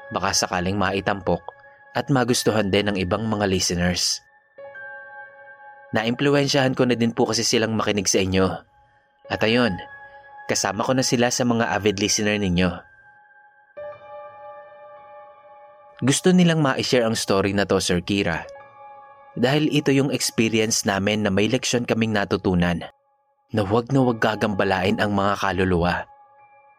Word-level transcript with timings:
baka 0.09 0.33
sakaling 0.33 0.81
maitampok 0.81 1.54
at 1.94 2.10
magustuhan 2.10 2.69
din 2.69 2.91
ng 2.91 2.97
ibang 2.99 3.25
mga 3.31 3.47
listeners. 3.47 4.19
Naimpluwensyahan 5.94 6.75
ko 6.75 6.91
na 6.91 6.99
din 6.99 7.15
po 7.15 7.31
kasi 7.31 7.47
silang 7.47 7.78
makinig 7.78 8.10
sa 8.10 8.19
inyo. 8.19 8.50
At 9.31 9.41
ayun, 9.47 9.78
kasama 10.50 10.82
ko 10.82 10.93
na 10.93 11.06
sila 11.06 11.31
sa 11.31 11.47
mga 11.47 11.71
avid 11.71 12.03
listener 12.03 12.34
ninyo. 12.34 12.71
Gusto 16.03 16.34
nilang 16.34 16.59
ma-share 16.59 17.06
ang 17.06 17.15
story 17.15 17.55
na 17.55 17.62
to, 17.62 17.78
Sir 17.78 18.03
Kira. 18.03 18.43
Dahil 19.38 19.71
ito 19.71 19.94
yung 19.94 20.11
experience 20.11 20.82
namin 20.82 21.22
na 21.22 21.31
may 21.31 21.47
leksyon 21.47 21.87
kaming 21.87 22.11
natutunan 22.11 22.82
na 23.55 23.61
huwag 23.62 23.94
na 23.94 24.03
huwag 24.03 24.19
gagambalain 24.19 24.99
ang 24.99 25.15
mga 25.15 25.38
kaluluwa 25.38 26.06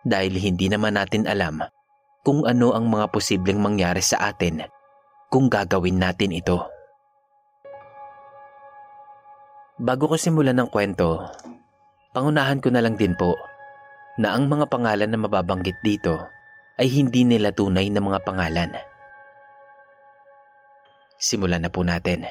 dahil 0.05 0.37
hindi 0.37 0.67
naman 0.67 0.99
natin 0.99 1.25
alam 1.25 1.63
kung 2.21 2.43
ano 2.43 2.75
ang 2.75 2.91
mga 2.91 3.09
posibleng 3.11 3.59
mangyari 3.59 4.03
sa 4.03 4.29
atin 4.29 4.67
kung 5.35 5.51
gagawin 5.51 5.99
natin 5.99 6.31
ito. 6.31 6.63
Bago 9.75 10.07
ko 10.07 10.15
simulan 10.15 10.55
ng 10.55 10.71
kwento, 10.71 11.27
pangunahan 12.15 12.63
ko 12.63 12.71
na 12.71 12.79
lang 12.79 12.95
din 12.95 13.11
po 13.19 13.35
na 14.15 14.31
ang 14.31 14.47
mga 14.47 14.71
pangalan 14.71 15.11
na 15.11 15.19
mababanggit 15.19 15.75
dito 15.83 16.23
ay 16.79 16.87
hindi 16.87 17.27
nila 17.27 17.51
tunay 17.51 17.91
na 17.91 17.99
mga 17.99 18.23
pangalan. 18.23 18.79
Simulan 21.19 21.67
na 21.67 21.71
po 21.71 21.83
natin. 21.83 22.23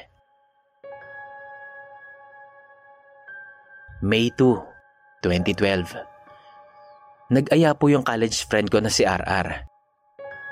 May 4.01 4.33
2, 4.33 5.21
2012. 5.21 5.93
Nag-aya 7.29 7.77
po 7.77 7.85
yung 7.85 8.01
college 8.01 8.49
friend 8.49 8.73
ko 8.73 8.81
na 8.81 8.89
si 8.89 9.05
RR. 9.05 9.61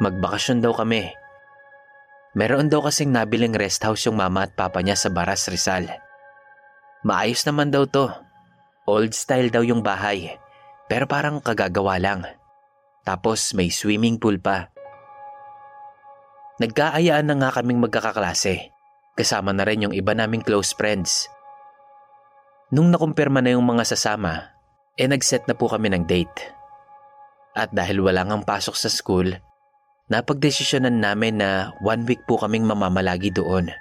Magbakasyon 0.05 0.61
daw 0.61 0.77
kami. 0.77 1.22
Meron 2.33 2.65
daw 2.65 2.81
kasing 2.81 3.13
nabiling 3.13 3.53
rest 3.53 3.85
house 3.85 4.09
yung 4.09 4.17
mama 4.17 4.49
at 4.49 4.57
papa 4.57 4.81
niya 4.81 4.97
sa 4.97 5.13
Baras 5.13 5.45
Rizal. 5.45 5.85
Maayos 7.05 7.45
naman 7.45 7.69
daw 7.69 7.85
to. 7.85 8.09
Old 8.89 9.13
style 9.13 9.53
daw 9.53 9.61
yung 9.61 9.85
bahay. 9.85 10.33
Pero 10.89 11.05
parang 11.05 11.37
kagagawa 11.37 12.01
lang. 12.01 12.25
Tapos 13.05 13.53
may 13.53 13.69
swimming 13.69 14.17
pool 14.17 14.41
pa. 14.41 14.73
Nagkaayaan 16.57 17.29
na 17.29 17.35
nga 17.37 17.49
kaming 17.61 17.77
magkakaklase. 17.83 18.73
Kasama 19.13 19.53
na 19.53 19.61
rin 19.69 19.85
yung 19.85 19.93
iba 19.93 20.17
naming 20.17 20.41
close 20.41 20.73
friends. 20.73 21.29
Nung 22.73 22.89
nakumpirma 22.89 23.45
na 23.45 23.53
yung 23.53 23.65
mga 23.65 23.85
sasama, 23.85 24.57
eh 24.97 25.05
nag-set 25.05 25.45
na 25.45 25.53
po 25.53 25.69
kami 25.69 25.93
ng 25.93 26.09
date. 26.09 26.49
At 27.53 27.69
dahil 27.69 28.01
wala 28.01 28.25
ngang 28.25 28.41
pasok 28.41 28.73
sa 28.73 28.89
school, 28.89 29.37
napagdesisyonan 30.11 30.99
namin 30.99 31.39
na 31.39 31.71
one 31.79 32.03
week 32.03 32.23
po 32.27 32.39
kaming 32.39 32.67
mamamalagi 32.67 33.31
doon. 33.31 33.71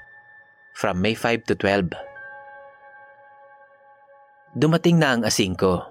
From 0.73 1.03
May 1.03 1.19
5 1.19 1.49
to 1.51 1.55
12. 1.59 1.93
Dumating 4.57 5.01
na 5.01 5.17
ang 5.17 5.23
asing 5.25 5.57
ko. 5.57 5.85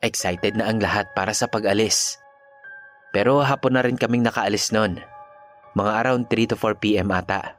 Excited 0.00 0.56
na 0.56 0.68
ang 0.68 0.80
lahat 0.80 1.12
para 1.16 1.32
sa 1.32 1.48
pag-alis. 1.48 2.20
Pero 3.12 3.40
hapon 3.40 3.76
na 3.76 3.84
rin 3.84 3.96
kaming 3.96 4.24
nakaalis 4.24 4.72
noon. 4.72 5.00
Mga 5.76 5.92
around 6.04 6.28
3 6.28 6.52
to 6.52 6.56
4 6.56 6.76
p.m. 6.82 7.08
ata. 7.12 7.56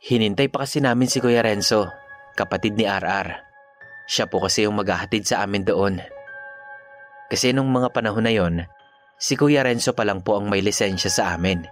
Hinintay 0.00 0.48
pa 0.48 0.64
kasi 0.64 0.80
namin 0.80 1.08
si 1.08 1.20
Kuya 1.20 1.44
Renzo 1.44 1.88
kapatid 2.34 2.76
ni 2.76 2.88
RR. 2.88 3.28
Siya 4.08 4.26
po 4.26 4.42
kasi 4.42 4.64
yung 4.66 4.76
maghahatid 4.76 5.28
sa 5.28 5.44
amin 5.44 5.64
doon. 5.64 6.00
Kasi 7.28 7.52
nung 7.52 7.70
mga 7.72 7.92
panahon 7.92 8.24
na 8.24 8.32
yon, 8.32 8.68
si 9.22 9.38
Kuya 9.38 9.62
Renzo 9.62 9.94
pa 9.94 10.02
lang 10.02 10.26
po 10.26 10.42
ang 10.42 10.50
may 10.50 10.58
lisensya 10.58 11.06
sa 11.06 11.38
amin. 11.38 11.62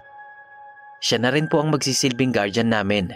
Siya 1.03 1.19
na 1.19 1.35
rin 1.35 1.51
po 1.51 1.59
ang 1.59 1.75
magsisilbing 1.75 2.31
guardian 2.31 2.71
namin. 2.71 3.11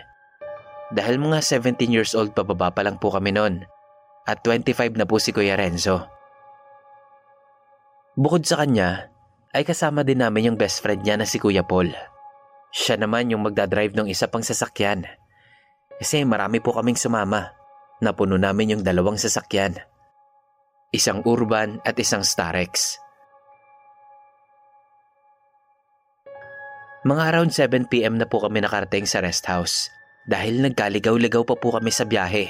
Dahil 0.91 1.23
mga 1.23 1.39
17 1.39 1.79
years 1.95 2.19
old 2.19 2.35
pababa 2.35 2.75
pa 2.75 2.83
lang 2.83 2.99
po 2.99 3.15
kami 3.15 3.31
noon 3.31 3.63
at 4.27 4.43
25 4.43 4.99
na 4.99 5.07
po 5.07 5.23
si 5.23 5.31
Kuya 5.31 5.55
Renzo. 5.55 6.11
Bukod 8.19 8.43
sa 8.43 8.59
kanya, 8.59 9.15
ay 9.55 9.63
kasama 9.63 10.03
din 10.03 10.19
namin 10.19 10.51
yung 10.51 10.59
best 10.59 10.83
friend 10.83 11.07
niya 11.07 11.15
na 11.15 11.27
si 11.29 11.39
Kuya 11.39 11.63
Paul. 11.63 11.95
Siya 12.75 12.99
naman 12.99 13.31
yung 13.31 13.47
magdadrive 13.47 13.95
ng 13.95 14.11
isa 14.11 14.27
pang 14.27 14.43
sasakyan. 14.43 15.07
Kasi 15.95 16.27
marami 16.27 16.59
po 16.59 16.75
kaming 16.75 16.99
sumama. 16.99 17.55
Napuno 18.03 18.35
namin 18.35 18.75
yung 18.75 18.83
dalawang 18.83 19.15
sasakyan. 19.15 19.79
Isang 20.91 21.23
urban 21.23 21.79
at 21.87 21.95
isang 22.03 22.27
Starex. 22.27 23.04
Mga 27.05 27.23
around 27.37 27.53
7pm 27.53 28.17
na 28.17 28.25
po 28.25 28.41
kami 28.41 28.65
nakarating 28.65 29.05
sa 29.05 29.21
rest 29.21 29.45
house 29.45 29.93
dahil 30.25 30.65
nagkaligaw-ligaw 30.65 31.45
pa 31.45 31.53
po 31.53 31.77
kami 31.77 31.93
sa 31.93 32.09
biyahe. 32.09 32.49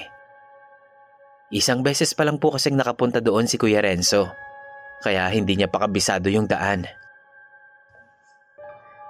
Isang 1.51 1.83
beses 1.83 2.15
pa 2.15 2.23
lang 2.23 2.39
po 2.39 2.55
kasing 2.55 2.79
nakapunta 2.79 3.19
doon 3.19 3.51
si 3.51 3.59
Kuya 3.59 3.83
Renzo 3.83 4.31
kaya 5.03 5.27
hindi 5.35 5.59
niya 5.59 5.67
pa 5.67 5.83
kabisado 5.83 6.31
yung 6.31 6.47
daan. 6.47 6.87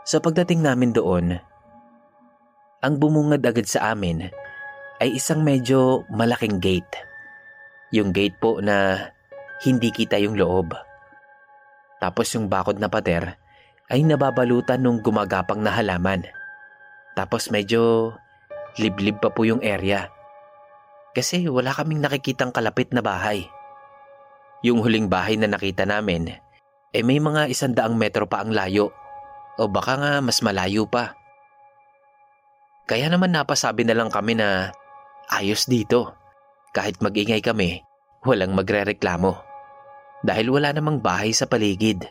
Sa 0.08 0.16
pagdating 0.24 0.64
namin 0.64 0.96
doon, 0.96 1.36
ang 2.80 2.94
bumungad 2.96 3.44
agad 3.44 3.68
sa 3.68 3.92
amin 3.92 4.24
ay 5.04 5.12
isang 5.12 5.44
medyo 5.44 6.08
malaking 6.08 6.56
gate. 6.56 6.96
Yung 7.92 8.16
gate 8.16 8.40
po 8.40 8.64
na 8.64 9.12
hindi 9.60 9.92
kita 9.92 10.16
yung 10.24 10.40
loob. 10.40 10.72
Tapos 12.00 12.32
yung 12.32 12.48
bakod 12.48 12.80
na 12.80 12.88
pader 12.88 13.43
ay 13.92 14.00
nababalutan 14.04 14.80
nung 14.80 15.00
gumagapang 15.00 15.60
na 15.60 15.72
halaman. 15.72 16.24
Tapos 17.14 17.52
medyo 17.52 18.12
liblib 18.80 19.20
pa 19.20 19.30
po 19.30 19.44
yung 19.44 19.60
area. 19.60 20.10
Kasi 21.14 21.46
wala 21.46 21.70
kaming 21.70 22.02
nakikitang 22.02 22.50
kalapit 22.50 22.90
na 22.90 23.04
bahay. 23.04 23.46
Yung 24.66 24.82
huling 24.82 25.06
bahay 25.06 25.38
na 25.38 25.46
nakita 25.46 25.86
namin, 25.86 26.32
eh 26.90 27.02
may 27.04 27.20
mga 27.20 27.52
isandaang 27.52 27.94
metro 27.94 28.26
pa 28.26 28.42
ang 28.42 28.50
layo. 28.50 28.90
O 29.60 29.70
baka 29.70 29.94
nga 30.00 30.12
mas 30.18 30.42
malayo 30.42 30.88
pa. 30.88 31.14
Kaya 32.90 33.06
naman 33.06 33.30
napasabi 33.30 33.86
na 33.86 33.94
lang 33.94 34.10
kami 34.10 34.34
na 34.34 34.74
ayos 35.30 35.70
dito. 35.70 36.18
Kahit 36.74 36.98
magingay 36.98 37.38
kami, 37.38 37.86
walang 38.26 38.50
magre-reklamo 38.56 39.54
dahil 40.24 40.48
wala 40.50 40.72
namang 40.72 40.98
bahay 41.04 41.30
sa 41.36 41.44
paligid. 41.44 42.08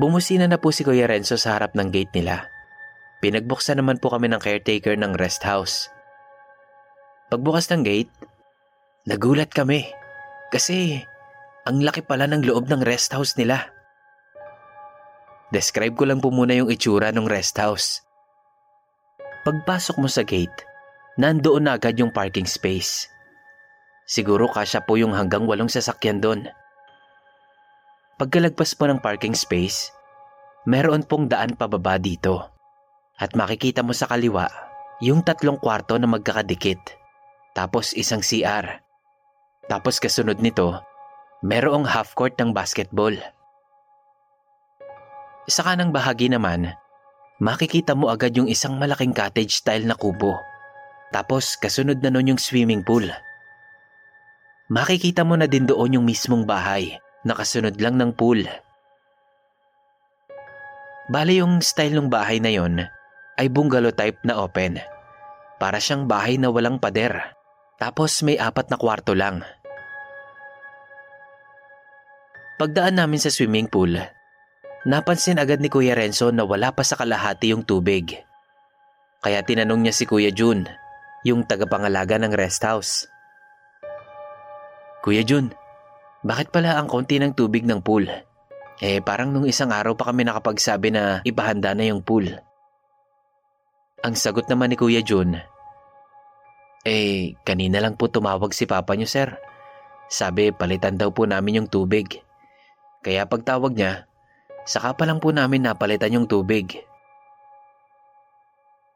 Bumusina 0.00 0.48
na 0.48 0.56
po 0.56 0.72
si 0.72 0.88
Kuya 0.88 1.04
Renzo 1.04 1.36
sa 1.36 1.60
harap 1.60 1.76
ng 1.76 1.92
gate 1.92 2.16
nila. 2.16 2.48
Pinagbuksan 3.20 3.76
naman 3.76 4.00
po 4.00 4.08
kami 4.08 4.32
ng 4.32 4.40
caretaker 4.40 4.96
ng 4.96 5.12
rest 5.20 5.44
house. 5.44 5.92
Pagbukas 7.28 7.68
ng 7.68 7.84
gate, 7.84 8.12
nagulat 9.04 9.52
kami 9.52 9.84
kasi 10.48 11.04
ang 11.68 11.84
laki 11.84 12.02
pala 12.02 12.24
ng 12.24 12.42
loob 12.42 12.72
ng 12.72 12.80
rest 12.80 13.12
house 13.12 13.36
nila. 13.36 13.68
Describe 15.52 15.92
ko 15.92 16.08
lang 16.08 16.24
po 16.24 16.32
muna 16.32 16.56
yung 16.56 16.72
itsura 16.72 17.12
ng 17.12 17.28
rest 17.28 17.60
house. 17.60 18.00
Pagpasok 19.44 20.00
mo 20.00 20.08
sa 20.08 20.24
gate, 20.24 20.64
nandoon 21.20 21.68
na 21.68 21.76
agad 21.76 22.00
yung 22.00 22.08
parking 22.08 22.48
space. 22.48 23.12
Siguro 24.08 24.48
kasya 24.48 24.88
po 24.88 24.96
yung 24.96 25.12
hanggang 25.12 25.44
walong 25.44 25.68
sasakyan 25.68 26.24
doon. 26.24 26.48
Pagkalagpas 28.22 28.78
mo 28.78 28.86
ng 28.86 29.02
parking 29.02 29.34
space, 29.34 29.90
meron 30.62 31.02
pong 31.02 31.26
daan 31.26 31.58
pababa 31.58 31.98
dito. 31.98 32.54
At 33.18 33.34
makikita 33.34 33.82
mo 33.82 33.90
sa 33.90 34.06
kaliwa 34.06 34.46
yung 35.02 35.26
tatlong 35.26 35.58
kwarto 35.58 35.98
na 35.98 36.06
magkakadikit. 36.06 36.78
Tapos 37.50 37.90
isang 37.98 38.22
CR. 38.22 38.78
Tapos 39.66 39.98
kasunod 39.98 40.38
nito, 40.38 40.70
merong 41.42 41.82
half 41.82 42.14
court 42.14 42.38
ng 42.38 42.54
basketball. 42.54 43.10
Sa 45.50 45.66
kanang 45.66 45.90
bahagi 45.90 46.30
naman, 46.30 46.78
makikita 47.42 47.98
mo 47.98 48.06
agad 48.06 48.38
yung 48.38 48.46
isang 48.46 48.78
malaking 48.78 49.10
cottage 49.10 49.58
style 49.58 49.82
na 49.82 49.98
kubo. 49.98 50.38
Tapos 51.10 51.58
kasunod 51.58 51.98
na 51.98 52.14
nun 52.14 52.30
yung 52.30 52.38
swimming 52.38 52.86
pool. 52.86 53.10
Makikita 54.70 55.26
mo 55.26 55.34
na 55.34 55.50
din 55.50 55.66
doon 55.66 55.98
yung 55.98 56.06
mismong 56.06 56.46
bahay, 56.46 57.02
nakasunod 57.22 57.78
lang 57.78 57.98
ng 57.98 58.14
pool. 58.14 58.44
Bale 61.10 61.32
yung 61.34 61.60
style 61.60 61.98
ng 61.98 62.08
bahay 62.08 62.38
na 62.38 62.50
yon 62.54 62.86
ay 63.36 63.46
bungalow 63.50 63.90
type 63.90 64.22
na 64.22 64.38
open. 64.38 64.78
Para 65.58 65.78
siyang 65.78 66.06
bahay 66.06 66.38
na 66.38 66.50
walang 66.50 66.78
pader. 66.78 67.34
Tapos 67.78 68.22
may 68.22 68.38
apat 68.38 68.70
na 68.70 68.78
kwarto 68.78 69.14
lang. 69.14 69.42
Pagdaan 72.62 73.02
namin 73.02 73.18
sa 73.18 73.26
swimming 73.26 73.66
pool, 73.66 73.98
napansin 74.86 75.42
agad 75.42 75.58
ni 75.58 75.66
Kuya 75.66 75.98
Renzo 75.98 76.30
na 76.30 76.46
wala 76.46 76.70
pa 76.70 76.86
sa 76.86 76.94
kalahati 76.94 77.50
yung 77.50 77.66
tubig. 77.66 78.22
Kaya 79.18 79.42
tinanong 79.42 79.82
niya 79.82 79.94
si 79.94 80.06
Kuya 80.06 80.30
Jun, 80.30 80.70
yung 81.26 81.42
tagapangalaga 81.42 82.22
ng 82.22 82.30
rest 82.34 82.62
house. 82.62 83.10
Kuya 85.02 85.26
Jun, 85.26 85.50
bakit 86.22 86.54
pala 86.54 86.78
ang 86.78 86.86
konti 86.86 87.18
ng 87.18 87.34
tubig 87.34 87.66
ng 87.66 87.82
pool? 87.82 88.06
Eh 88.82 88.98
parang 88.98 89.30
nung 89.30 89.46
isang 89.46 89.70
araw 89.70 89.94
pa 89.94 90.10
kami 90.10 90.26
nakapagsabi 90.26 90.90
na 90.90 91.22
ipahanda 91.22 91.74
na 91.74 91.86
yung 91.86 92.02
pool. 92.02 92.26
Ang 94.02 94.14
sagot 94.18 94.50
naman 94.50 94.74
ni 94.74 94.76
Kuya 94.78 95.02
Jun, 95.02 95.38
Eh 96.82 97.38
kanina 97.46 97.78
lang 97.78 97.94
po 97.94 98.10
tumawag 98.10 98.50
si 98.50 98.66
Papa 98.66 98.98
niyo 98.98 99.06
sir. 99.06 99.38
Sabi 100.10 100.50
palitan 100.50 100.98
daw 100.98 101.14
po 101.14 101.30
namin 101.30 101.62
yung 101.62 101.68
tubig. 101.70 102.18
Kaya 103.06 103.26
pagtawag 103.26 103.74
niya, 103.78 104.10
saka 104.66 104.98
pa 104.98 105.06
lang 105.06 105.22
po 105.22 105.30
namin 105.30 105.62
napalitan 105.62 106.14
yung 106.14 106.26
tubig. 106.26 106.82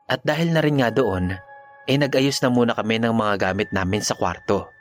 At 0.07 0.23
dahil 0.23 0.55
na 0.55 0.63
rin 0.63 0.79
nga 0.79 0.91
doon, 0.95 1.35
eh 1.87 1.97
nag-ayos 1.99 2.39
na 2.43 2.51
muna 2.51 2.75
kami 2.75 3.03
ng 3.03 3.15
mga 3.15 3.35
gamit 3.51 3.71
namin 3.75 4.03
sa 4.03 4.15
kwarto. 4.15 4.76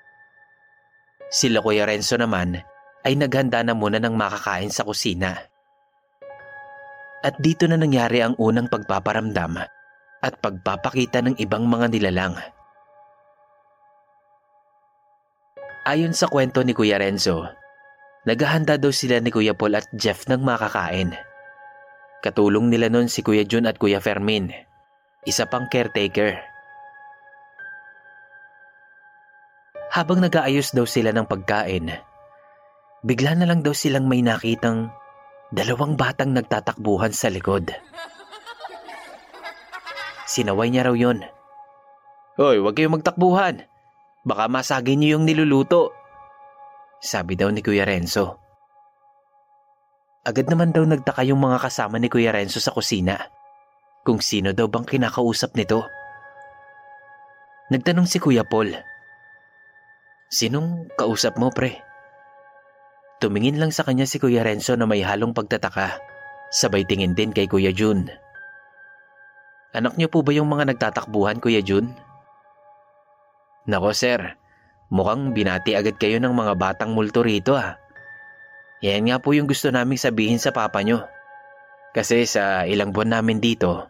Sila 1.34 1.60
Kuya 1.60 1.90
Renzo 1.90 2.16
naman 2.16 2.62
ay 3.06 3.14
naghanda 3.14 3.62
na 3.62 3.78
muna 3.78 4.02
ng 4.02 4.14
makakain 4.18 4.74
sa 4.74 4.82
kusina. 4.82 5.38
At 7.26 7.38
dito 7.42 7.66
na 7.66 7.78
nangyari 7.78 8.22
ang 8.22 8.38
unang 8.38 8.70
pagpaparamdam 8.70 9.62
at 10.22 10.34
pagpapakita 10.42 11.22
ng 11.26 11.36
ibang 11.42 11.66
mga 11.66 11.90
nilalang. 11.94 12.38
Ayon 15.86 16.18
sa 16.18 16.26
kwento 16.26 16.66
ni 16.66 16.74
Kuya 16.74 16.98
Renzo, 16.98 17.46
naghahanda 18.26 18.82
daw 18.82 18.90
sila 18.90 19.22
ni 19.22 19.30
Kuya 19.30 19.54
Paul 19.54 19.78
at 19.78 19.86
Jeff 19.94 20.26
ng 20.26 20.42
makakain. 20.42 21.14
Katulong 22.26 22.74
nila 22.74 22.90
nun 22.90 23.06
si 23.06 23.22
Kuya 23.22 23.46
Jun 23.46 23.70
at 23.70 23.78
Kuya 23.78 24.02
Fermin, 24.02 24.50
isa 25.30 25.46
pang 25.46 25.70
caretaker. 25.70 26.55
Habang 29.96 30.20
nag-aayos 30.20 30.76
daw 30.76 30.84
sila 30.84 31.16
ng 31.16 31.24
pagkain, 31.24 31.88
bigla 33.00 33.32
na 33.40 33.48
lang 33.48 33.64
daw 33.64 33.72
silang 33.72 34.12
may 34.12 34.20
nakitang 34.20 34.92
dalawang 35.56 35.96
batang 35.96 36.36
nagtatakbuhan 36.36 37.16
sa 37.16 37.32
likod. 37.32 37.72
Sinaway 40.28 40.68
niya 40.68 40.92
raw 40.92 40.96
yon. 41.00 41.24
Hoy, 42.36 42.60
huwag 42.60 42.76
kayong 42.76 43.00
magtakbuhan. 43.00 43.64
Baka 44.28 44.52
masagin 44.52 45.00
niyo 45.00 45.16
yung 45.16 45.24
niluluto. 45.24 45.96
Sabi 47.00 47.40
daw 47.40 47.48
ni 47.48 47.64
Kuya 47.64 47.88
Renzo. 47.88 48.36
Agad 50.28 50.52
naman 50.52 50.76
daw 50.76 50.84
nagtaka 50.84 51.24
yung 51.24 51.40
mga 51.40 51.64
kasama 51.64 52.04
ni 52.04 52.12
Kuya 52.12 52.36
Renzo 52.36 52.60
sa 52.60 52.76
kusina. 52.76 53.32
Kung 54.04 54.20
sino 54.20 54.52
daw 54.52 54.68
bang 54.68 54.84
kinakausap 54.84 55.56
nito. 55.56 55.88
Nagtanong 57.72 58.12
si 58.12 58.20
Kuya 58.20 58.44
Paul. 58.44 58.76
Sinong 60.30 60.90
kausap 60.98 61.38
mo, 61.38 61.54
pre? 61.54 61.82
Tumingin 63.22 63.62
lang 63.62 63.72
sa 63.72 63.86
kanya 63.86 64.10
si 64.10 64.20
Kuya 64.20 64.42
Renzo 64.44 64.76
na 64.76 64.90
may 64.90 65.06
halong 65.06 65.32
pagtataka. 65.32 66.02
Sabay 66.52 66.84
tingin 66.84 67.14
din 67.14 67.32
kay 67.32 67.46
Kuya 67.46 67.72
Jun. 67.72 68.10
Anak 69.76 69.96
niyo 69.96 70.08
po 70.08 70.24
ba 70.24 70.32
yung 70.34 70.50
mga 70.50 70.74
nagtatakbuhan, 70.74 71.40
Kuya 71.40 71.62
Jun? 71.62 71.94
Nako, 73.66 73.92
sir. 73.94 74.38
Mukhang 74.94 75.34
binati 75.34 75.74
agad 75.74 75.98
kayo 75.98 76.22
ng 76.22 76.34
mga 76.34 76.54
batang 76.58 76.94
multo 76.94 77.26
rito 77.26 77.58
ah. 77.58 77.82
Yan 78.86 79.10
nga 79.10 79.18
po 79.18 79.34
yung 79.34 79.50
gusto 79.50 79.74
naming 79.74 79.98
sabihin 79.98 80.38
sa 80.38 80.54
papa 80.54 80.86
nyo. 80.86 81.02
Kasi 81.96 82.28
sa 82.30 82.68
ilang 82.68 82.94
buwan 82.94 83.20
namin 83.20 83.42
dito, 83.42 83.90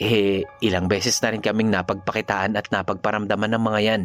Eh, 0.00 0.48
ilang 0.64 0.88
beses 0.88 1.20
na 1.20 1.28
rin 1.28 1.44
kaming 1.44 1.68
napagpakitaan 1.68 2.56
at 2.56 2.72
napagparamdaman 2.72 3.52
ng 3.52 3.60
mga 3.60 3.80
yan. 3.84 4.02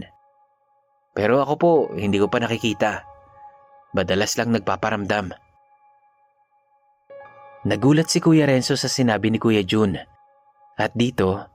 Pero 1.16 1.40
ako 1.40 1.54
po, 1.56 1.72
hindi 1.96 2.20
ko 2.20 2.28
pa 2.28 2.44
nakikita. 2.44 3.08
Madalas 3.96 4.36
lang 4.36 4.52
nagpaparamdam. 4.52 5.32
Nagulat 7.66 8.12
si 8.12 8.20
Kuya 8.20 8.44
Renzo 8.44 8.76
sa 8.76 8.92
sinabi 8.92 9.32
ni 9.32 9.40
Kuya 9.40 9.64
Jun. 9.64 9.96
At 10.76 10.92
dito, 10.92 11.48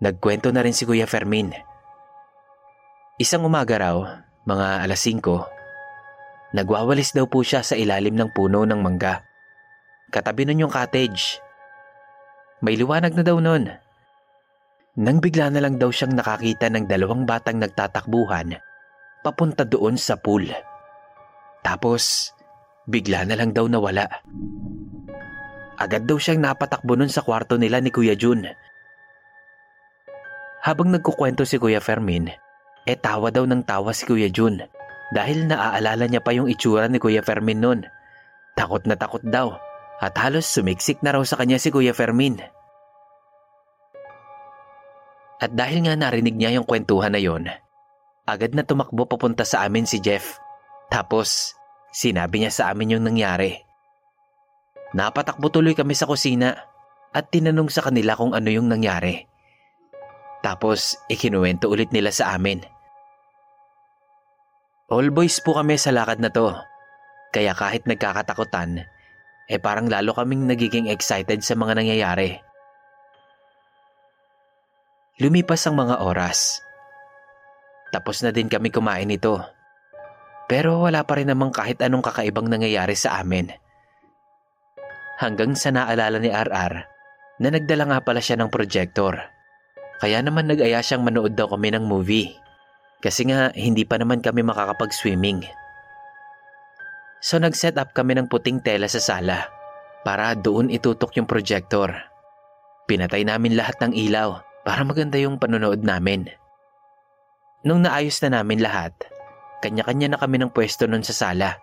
nagkwento 0.00 0.48
na 0.48 0.64
rin 0.64 0.72
si 0.72 0.88
Kuya 0.88 1.04
Fermin. 1.04 1.52
Isang 3.20 3.44
umaga 3.44 3.76
raw, 3.76 4.00
mga 4.48 4.88
alas 4.88 5.04
5, 5.04 6.56
nagwawalis 6.56 7.12
daw 7.12 7.28
po 7.28 7.44
siya 7.44 7.60
sa 7.60 7.76
ilalim 7.76 8.16
ng 8.16 8.32
puno 8.32 8.64
ng 8.64 8.80
mangga. 8.80 9.20
Katabi 10.08 10.48
nun 10.48 10.66
yung 10.66 10.72
cottage. 10.72 11.36
May 12.64 12.80
liwanag 12.80 13.12
na 13.12 13.22
daw 13.22 13.36
nun. 13.36 13.68
Nang 14.96 15.20
bigla 15.20 15.52
na 15.52 15.60
lang 15.60 15.76
daw 15.76 15.92
siyang 15.92 16.16
nakakita 16.16 16.72
ng 16.72 16.88
dalawang 16.88 17.28
batang 17.28 17.60
nagtatakbuhan 17.60 18.71
papunta 19.22 19.62
doon 19.62 19.94
sa 19.96 20.18
pool. 20.18 20.50
Tapos, 21.62 22.34
bigla 22.90 23.22
na 23.24 23.38
lang 23.38 23.54
daw 23.54 23.70
nawala. 23.70 24.10
Agad 25.78 26.06
daw 26.06 26.18
siyang 26.18 26.42
napatakbo 26.42 26.98
nun 26.98 27.10
sa 27.10 27.22
kwarto 27.22 27.56
nila 27.56 27.78
ni 27.78 27.90
Kuya 27.90 28.18
Jun. 28.18 28.46
Habang 30.62 30.94
nagkukwento 30.94 31.42
si 31.42 31.58
Kuya 31.58 31.82
Fermin, 31.82 32.30
eh 32.86 32.98
tawa 32.98 33.34
daw 33.34 33.46
ng 33.46 33.66
tawa 33.66 33.90
si 33.90 34.06
Kuya 34.06 34.30
Jun 34.30 34.62
dahil 35.10 35.50
naaalala 35.50 36.06
niya 36.06 36.22
pa 36.22 36.34
yung 36.34 36.46
itsura 36.46 36.86
ni 36.86 37.02
Kuya 37.02 37.22
Fermin 37.22 37.58
nun. 37.58 37.80
Takot 38.54 38.86
na 38.86 38.94
takot 38.94 39.22
daw 39.26 39.58
at 40.02 40.14
halos 40.18 40.46
sumiksik 40.46 41.02
na 41.02 41.14
raw 41.14 41.22
sa 41.22 41.38
kanya 41.38 41.58
si 41.58 41.70
Kuya 41.70 41.94
Fermin. 41.94 42.38
At 45.42 45.50
dahil 45.58 45.82
nga 45.82 45.98
narinig 45.98 46.38
niya 46.38 46.54
yung 46.58 46.66
kwentuhan 46.66 47.10
na 47.10 47.18
yon, 47.18 47.50
agad 48.26 48.54
na 48.54 48.62
tumakbo 48.62 49.06
papunta 49.06 49.42
sa 49.42 49.66
amin 49.66 49.86
si 49.86 49.98
Jeff. 49.98 50.38
Tapos, 50.92 51.56
sinabi 51.90 52.42
niya 52.42 52.52
sa 52.52 52.64
amin 52.70 52.98
yung 52.98 53.04
nangyari. 53.06 53.58
Napatakbo 54.92 55.48
tuloy 55.48 55.72
kami 55.72 55.96
sa 55.96 56.04
kusina 56.04 56.68
at 57.12 57.32
tinanong 57.32 57.72
sa 57.72 57.84
kanila 57.84 58.16
kung 58.16 58.36
ano 58.36 58.48
yung 58.52 58.68
nangyari. 58.68 59.24
Tapos, 60.44 60.98
ikinuwento 61.08 61.70
ulit 61.70 61.94
nila 61.94 62.10
sa 62.12 62.34
amin. 62.34 62.60
All 64.92 65.08
boys 65.08 65.40
po 65.40 65.56
kami 65.56 65.80
sa 65.80 65.94
lakad 65.94 66.20
na 66.20 66.28
to. 66.28 66.52
Kaya 67.32 67.56
kahit 67.56 67.88
nagkakatakutan, 67.88 68.84
eh 69.48 69.60
parang 69.62 69.88
lalo 69.88 70.12
kaming 70.12 70.44
nagiging 70.44 70.92
excited 70.92 71.40
sa 71.40 71.56
mga 71.56 71.80
nangyayari. 71.80 72.36
Lumipas 75.16 75.64
ang 75.64 75.80
mga 75.80 76.04
oras. 76.04 76.60
Tapos 77.92 78.24
na 78.24 78.32
din 78.32 78.48
kami 78.48 78.72
kumain 78.72 79.04
nito. 79.04 79.36
Pero 80.48 80.80
wala 80.80 81.04
pa 81.04 81.20
rin 81.20 81.28
namang 81.28 81.52
kahit 81.52 81.78
anong 81.84 82.02
kakaibang 82.02 82.48
nangyayari 82.48 82.96
sa 82.96 83.20
amin. 83.20 83.52
Hanggang 85.20 85.52
sa 85.54 85.70
naalala 85.70 86.18
ni 86.18 86.32
RR 86.32 86.74
na 87.38 87.48
nagdala 87.52 87.84
nga 87.86 87.98
pala 88.00 88.18
siya 88.18 88.40
ng 88.40 88.48
projector. 88.48 89.20
Kaya 90.02 90.18
naman 90.18 90.50
nag-aya 90.50 90.82
siyang 90.82 91.06
manood 91.06 91.38
daw 91.38 91.46
kami 91.46 91.70
ng 91.70 91.84
movie. 91.86 92.34
Kasi 92.98 93.28
nga 93.28 93.54
hindi 93.54 93.86
pa 93.86 94.00
naman 94.00 94.18
kami 94.18 94.42
makakapag-swimming. 94.42 95.46
So 97.22 97.38
nag-set 97.38 97.78
up 97.78 97.94
kami 97.94 98.18
ng 98.18 98.26
puting 98.26 98.58
tela 98.66 98.90
sa 98.90 98.98
sala 98.98 99.46
para 100.02 100.34
doon 100.34 100.74
itutok 100.74 101.14
yung 101.14 101.30
projector. 101.30 101.94
Pinatay 102.90 103.22
namin 103.22 103.54
lahat 103.54 103.78
ng 103.78 103.94
ilaw 103.94 104.42
para 104.66 104.82
maganda 104.82 105.18
yung 105.22 105.38
panonood 105.38 105.86
namin. 105.86 106.26
Nung 107.62 107.86
naayos 107.86 108.18
na 108.26 108.42
namin 108.42 108.58
lahat, 108.58 108.90
kanya-kanya 109.62 110.14
na 110.14 110.18
kami 110.18 110.42
ng 110.42 110.50
pwesto 110.50 110.90
nun 110.90 111.06
sa 111.06 111.14
sala. 111.14 111.62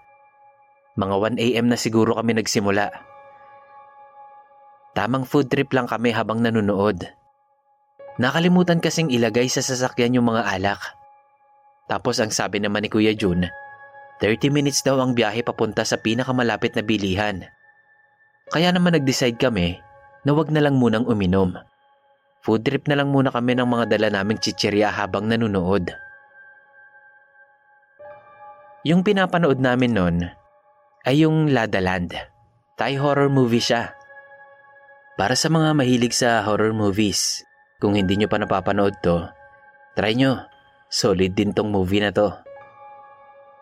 Mga 0.95 1.15
1am 1.35 1.67
na 1.67 1.75
siguro 1.75 2.15
kami 2.15 2.39
nagsimula. 2.39 2.87
Tamang 4.95 5.27
food 5.27 5.51
trip 5.51 5.75
lang 5.75 5.91
kami 5.91 6.15
habang 6.15 6.39
nanonood. 6.39 7.03
Nakalimutan 8.19 8.83
kasing 8.83 9.11
ilagay 9.11 9.47
sa 9.51 9.59
sasakyan 9.59 10.15
yung 10.15 10.27
mga 10.31 10.43
alak. 10.47 10.81
Tapos 11.87 12.19
ang 12.19 12.31
sabi 12.31 12.63
naman 12.63 12.83
ni 12.83 12.89
Kuya 12.91 13.15
Jun, 13.15 13.47
30 14.23 14.51
minutes 14.51 14.83
daw 14.83 14.99
ang 14.99 15.15
biyahe 15.15 15.43
papunta 15.43 15.87
sa 15.87 15.99
pinakamalapit 15.99 16.75
na 16.75 16.83
bilihan. 16.83 17.47
Kaya 18.51 18.75
naman 18.75 18.95
nag-decide 18.95 19.39
kami 19.39 19.79
na 20.27 20.31
wag 20.35 20.51
na 20.51 20.59
lang 20.59 20.75
munang 20.75 21.07
uminom. 21.07 21.55
Food 22.39 22.63
trip 22.63 22.87
na 22.87 22.95
lang 22.95 23.11
muna 23.11 23.29
kami 23.29 23.55
ng 23.55 23.67
mga 23.67 23.85
dala 23.95 24.07
naming 24.19 24.39
chichirya 24.39 24.91
habang 24.95 25.27
nanonood. 25.27 25.91
Yung 28.87 29.03
pinapanood 29.03 29.59
namin 29.59 29.91
nun 29.91 30.17
ay 31.03 31.27
yung 31.27 31.51
Lada 31.51 31.83
Land. 31.83 32.15
Thai 32.79 32.95
horror 32.95 33.27
movie 33.27 33.59
siya. 33.59 33.91
Para 35.19 35.35
sa 35.35 35.51
mga 35.51 35.75
mahilig 35.75 36.15
sa 36.15 36.39
horror 36.47 36.71
movies, 36.71 37.43
kung 37.83 37.99
hindi 37.99 38.15
nyo 38.15 38.31
pa 38.31 38.39
napapanood 38.39 39.03
to, 39.03 39.27
try 39.99 40.15
nyo. 40.15 40.47
Solid 40.87 41.35
din 41.35 41.51
tong 41.51 41.69
movie 41.69 41.99
na 41.99 42.15
to. 42.15 42.31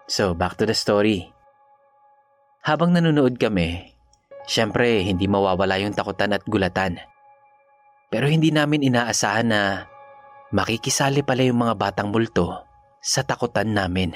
So, 0.05 0.37
back 0.37 0.55
to 0.61 0.69
the 0.69 0.77
story. 0.77 1.33
Habang 2.61 2.93
nanonood 2.93 3.41
kami, 3.41 3.97
syempre 4.45 5.01
hindi 5.01 5.25
mawawala 5.25 5.81
yung 5.81 5.97
takutan 5.97 6.37
at 6.37 6.45
gulatan. 6.45 7.01
Pero 8.07 8.31
hindi 8.31 8.55
namin 8.55 8.87
inaasahan 8.87 9.47
na 9.51 9.61
makikisali 10.55 11.27
pala 11.27 11.43
yung 11.43 11.67
mga 11.67 11.75
batang 11.75 12.07
multo 12.07 12.63
sa 13.03 13.23
takutan 13.23 13.75
namin. 13.75 14.15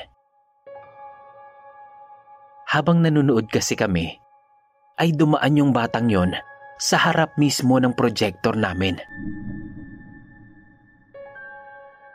Habang 2.71 3.03
nanonood 3.03 3.51
kasi 3.51 3.75
kami, 3.75 4.15
ay 4.95 5.11
dumaan 5.11 5.59
yung 5.59 5.71
batang 5.75 6.07
yon 6.07 6.31
sa 6.79 6.95
harap 6.95 7.35
mismo 7.35 7.75
ng 7.83 7.91
projector 7.91 8.55
namin. 8.55 8.95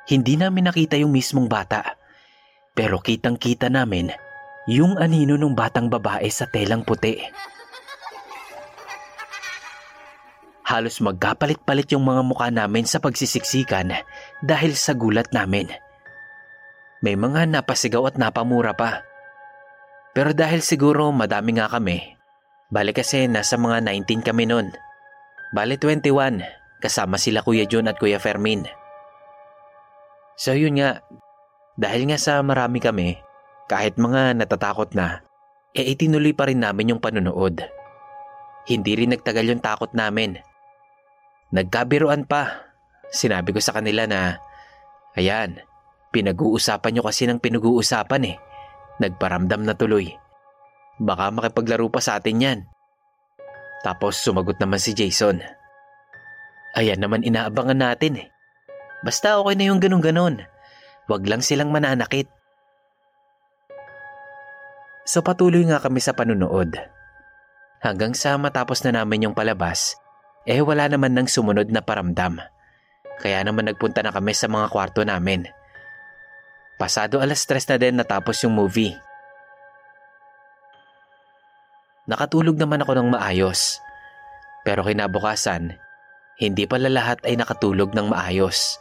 Hindi 0.06 0.38
namin 0.40 0.70
nakita 0.70 0.96
yung 0.96 1.12
mismong 1.12 1.50
bata, 1.50 1.98
pero 2.72 3.02
kitang-kita 3.02 3.68
namin 3.68 4.14
yung 4.70 4.96
anino 4.96 5.36
ng 5.36 5.52
batang 5.52 5.92
babae 5.92 6.30
sa 6.30 6.48
telang 6.48 6.86
puti. 6.86 7.20
Halos 10.66 10.98
magkapalit-palit 10.98 11.94
yung 11.94 12.02
mga 12.02 12.26
mukha 12.26 12.50
namin 12.50 12.90
sa 12.90 12.98
pagsisiksikan 12.98 13.94
dahil 14.42 14.74
sa 14.74 14.98
gulat 14.98 15.30
namin. 15.30 15.70
May 17.06 17.14
mga 17.14 17.46
napasigaw 17.54 18.10
at 18.10 18.18
napamura 18.18 18.74
pa. 18.74 19.06
Pero 20.10 20.34
dahil 20.34 20.66
siguro 20.66 21.14
madami 21.14 21.54
nga 21.54 21.70
kami, 21.70 22.18
bali 22.74 22.90
kasi 22.90 23.30
nasa 23.30 23.54
mga 23.54 23.78
19 23.78 24.26
kami 24.26 24.50
nun. 24.50 24.74
Bali 25.54 25.78
21, 25.78 26.42
kasama 26.82 27.14
sila 27.14 27.46
Kuya 27.46 27.62
John 27.70 27.86
at 27.86 28.02
Kuya 28.02 28.18
Fermin. 28.18 28.66
So 30.34 30.50
yun 30.50 30.82
nga, 30.82 30.98
dahil 31.78 32.10
nga 32.10 32.18
sa 32.18 32.42
marami 32.42 32.82
kami, 32.82 33.14
kahit 33.70 34.02
mga 34.02 34.34
natatakot 34.34 34.98
na, 34.98 35.22
e 35.78 35.94
itinuloy 35.94 36.34
pa 36.34 36.50
rin 36.50 36.58
namin 36.58 36.90
yung 36.90 36.98
panunood. 36.98 37.62
Hindi 38.66 38.92
rin 38.98 39.14
nagtagal 39.14 39.46
yung 39.46 39.62
takot 39.62 39.94
namin. 39.94 40.42
Nagkabiruan 41.54 42.26
pa. 42.26 42.66
Sinabi 43.10 43.54
ko 43.54 43.60
sa 43.62 43.76
kanila 43.76 44.08
na, 44.10 44.42
ayan, 45.14 45.62
pinag-uusapan 46.10 46.90
nyo 46.98 47.02
kasi 47.06 47.28
ng 47.30 47.38
pinag-uusapan 47.38 48.34
eh. 48.34 48.36
Nagparamdam 48.98 49.62
na 49.62 49.76
tuloy. 49.76 50.10
Baka 50.96 51.28
makipaglaro 51.30 51.86
pa 51.92 52.00
sa 52.00 52.18
atin 52.18 52.42
yan. 52.42 52.60
Tapos 53.84 54.18
sumagot 54.18 54.58
naman 54.58 54.80
si 54.80 54.96
Jason. 54.96 55.38
Ayan 56.74 56.98
naman 56.98 57.22
inaabangan 57.22 57.78
natin 57.78 58.26
eh. 58.26 58.28
Basta 59.04 59.38
okay 59.38 59.54
na 59.54 59.68
yung 59.70 59.78
ganun-ganon. 59.78 60.42
Huwag 61.06 61.22
lang 61.28 61.44
silang 61.44 61.70
mananakit. 61.70 62.26
So 65.06 65.22
patuloy 65.22 65.62
nga 65.68 65.78
kami 65.78 66.02
sa 66.02 66.16
panunood. 66.16 66.74
Hanggang 67.78 68.16
sa 68.16 68.34
matapos 68.34 68.82
na 68.82 68.98
namin 68.98 69.30
yung 69.30 69.36
palabas, 69.36 69.94
eh 70.46 70.62
wala 70.62 70.86
naman 70.86 71.12
nang 71.12 71.26
sumunod 71.26 71.68
na 71.74 71.82
paramdam. 71.82 72.38
Kaya 73.18 73.42
naman 73.42 73.66
nagpunta 73.66 74.00
na 74.06 74.14
kami 74.14 74.30
sa 74.32 74.46
mga 74.46 74.70
kwarto 74.70 75.02
namin. 75.02 75.50
Pasado 76.78 77.18
alas 77.18 77.42
tres 77.48 77.66
na 77.66 77.76
din 77.80 77.98
natapos 77.98 78.46
yung 78.46 78.54
movie. 78.54 78.94
Nakatulog 82.06 82.54
naman 82.54 82.86
ako 82.86 82.92
ng 82.94 83.08
maayos. 83.18 83.82
Pero 84.62 84.86
kinabukasan, 84.86 85.74
hindi 86.38 86.68
pala 86.70 86.86
lahat 86.86 87.24
ay 87.26 87.34
nakatulog 87.34 87.90
ng 87.96 88.14
maayos. 88.14 88.78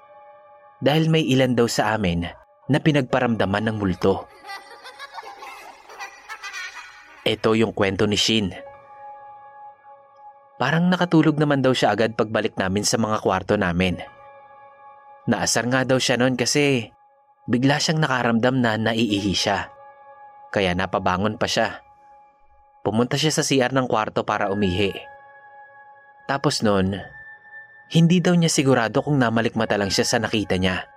Dahil 0.83 1.09
may 1.09 1.25
ilan 1.25 1.57
daw 1.57 1.65
sa 1.65 1.97
amin 1.97 2.29
na 2.69 2.77
pinagparamdaman 2.77 3.71
ng 3.71 3.77
multo. 3.81 4.29
Ito 7.25 7.57
yung 7.57 7.73
kwento 7.73 8.05
ni 8.05 8.19
Shin. 8.19 8.53
Parang 10.55 10.87
nakatulog 10.87 11.35
naman 11.35 11.59
daw 11.59 11.75
siya 11.75 11.91
agad 11.91 12.15
pagbalik 12.15 12.55
namin 12.55 12.87
sa 12.87 12.95
mga 12.95 13.19
kwarto 13.19 13.59
namin. 13.59 13.99
Naasar 15.27 15.67
nga 15.67 15.83
daw 15.83 15.99
siya 15.99 16.15
noon 16.15 16.39
kasi 16.39 16.87
bigla 17.49 17.75
siyang 17.75 17.99
nakaramdam 17.99 18.63
na 18.63 18.79
naiihi 18.79 19.35
siya. 19.35 19.67
Kaya 20.55 20.71
napabangon 20.71 21.35
pa 21.35 21.49
siya. 21.49 21.83
Pumunta 22.87 23.19
siya 23.19 23.35
sa 23.35 23.43
CR 23.43 23.75
ng 23.75 23.89
kwarto 23.89 24.23
para 24.23 24.47
umihi. 24.47 24.95
Tapos 26.29 26.63
noon, 26.63 26.95
hindi 27.91 28.23
daw 28.23 28.37
niya 28.37 28.47
sigurado 28.47 29.03
kung 29.03 29.19
namalikmata 29.19 29.75
lang 29.75 29.91
siya 29.91 30.07
sa 30.07 30.17
nakita 30.23 30.55
niya. 30.55 30.87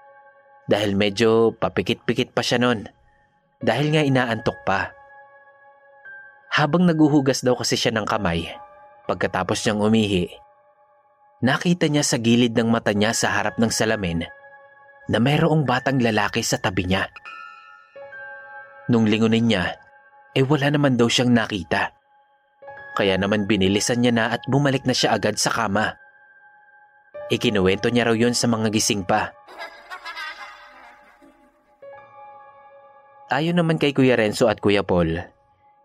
Dahil 0.69 0.95
medyo 0.95 1.57
papikit-pikit 1.57 2.31
pa 2.37 2.45
siya 2.45 2.63
noon. 2.63 2.87
Dahil 3.59 3.91
nga 3.91 4.07
inaantok 4.07 4.63
pa. 4.63 4.93
Habang 6.55 6.87
naguhugas 6.87 7.43
daw 7.43 7.57
kasi 7.59 7.75
siya 7.75 7.97
ng 7.97 8.07
kamay, 8.07 8.47
pagkatapos 9.09 9.65
niyang 9.65 9.81
umihi, 9.89 10.29
nakita 11.41 11.89
niya 11.89 12.05
sa 12.05 12.21
gilid 12.21 12.53
ng 12.53 12.69
mata 12.69 12.93
niya 12.93 13.17
sa 13.17 13.33
harap 13.33 13.57
ng 13.57 13.73
salamin 13.73 14.29
na 15.09 15.19
mayroong 15.19 15.65
batang 15.65 15.97
lalaki 15.97 16.45
sa 16.45 16.61
tabi 16.61 16.85
niya. 16.85 17.09
Nung 18.93 19.09
lingunin 19.09 19.49
niya, 19.49 19.81
eh 20.37 20.45
wala 20.45 20.69
naman 20.69 21.01
daw 21.01 21.09
siyang 21.09 21.33
nakita. 21.33 21.97
Kaya 22.93 23.17
naman 23.17 23.49
binilisan 23.49 24.05
niya 24.05 24.13
na 24.13 24.25
at 24.37 24.45
bumalik 24.45 24.85
na 24.85 24.93
siya 24.93 25.17
agad 25.17 25.41
sa 25.41 25.49
kama. 25.49 25.97
Ikinuwento 27.33 27.89
niya 27.89 28.09
raw 28.09 28.17
yon 28.17 28.37
sa 28.37 28.49
mga 28.49 28.69
gising 28.73 29.05
pa. 29.05 29.33
Ayon 33.29 33.61
naman 33.61 33.77
kay 33.77 33.93
Kuya 33.93 34.17
Renzo 34.17 34.49
at 34.49 34.65
Kuya 34.65 34.81
Paul, 34.81 35.21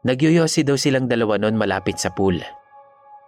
nagyoyosi 0.08 0.63
daw 0.63 0.80
silang 0.80 1.12
dalawa 1.12 1.36
noon 1.36 1.60
malapit 1.60 2.00
sa 2.00 2.15
pool. 2.15 2.39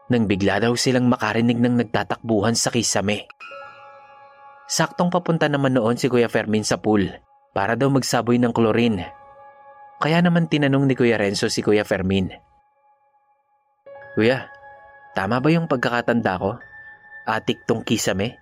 Nang 0.06 0.30
bigla 0.30 0.62
daw 0.62 0.78
silang 0.78 1.10
makarinig 1.10 1.58
ng 1.58 1.82
nagtatakbuhan 1.82 2.54
sa 2.54 2.70
kisame. 2.70 3.26
Saktong 4.66 5.10
papunta 5.10 5.50
naman 5.50 5.78
noon 5.78 5.98
si 5.98 6.10
Kuya 6.10 6.30
Fermin 6.30 6.66
sa 6.66 6.78
pool 6.78 7.10
para 7.54 7.78
daw 7.78 7.90
magsaboy 7.90 8.38
ng 8.42 8.54
chlorine. 8.54 9.06
Kaya 10.02 10.22
naman 10.22 10.50
tinanong 10.50 10.86
ni 10.90 10.94
Kuya 10.94 11.18
Renzo 11.18 11.50
si 11.50 11.66
Kuya 11.66 11.86
Fermin. 11.86 12.34
Kuya, 14.14 14.50
tama 15.18 15.42
ba 15.42 15.50
yung 15.50 15.70
pagkakatanda 15.70 16.34
ko? 16.38 16.58
Atik 17.26 17.66
tong 17.66 17.82
kisame? 17.82 18.38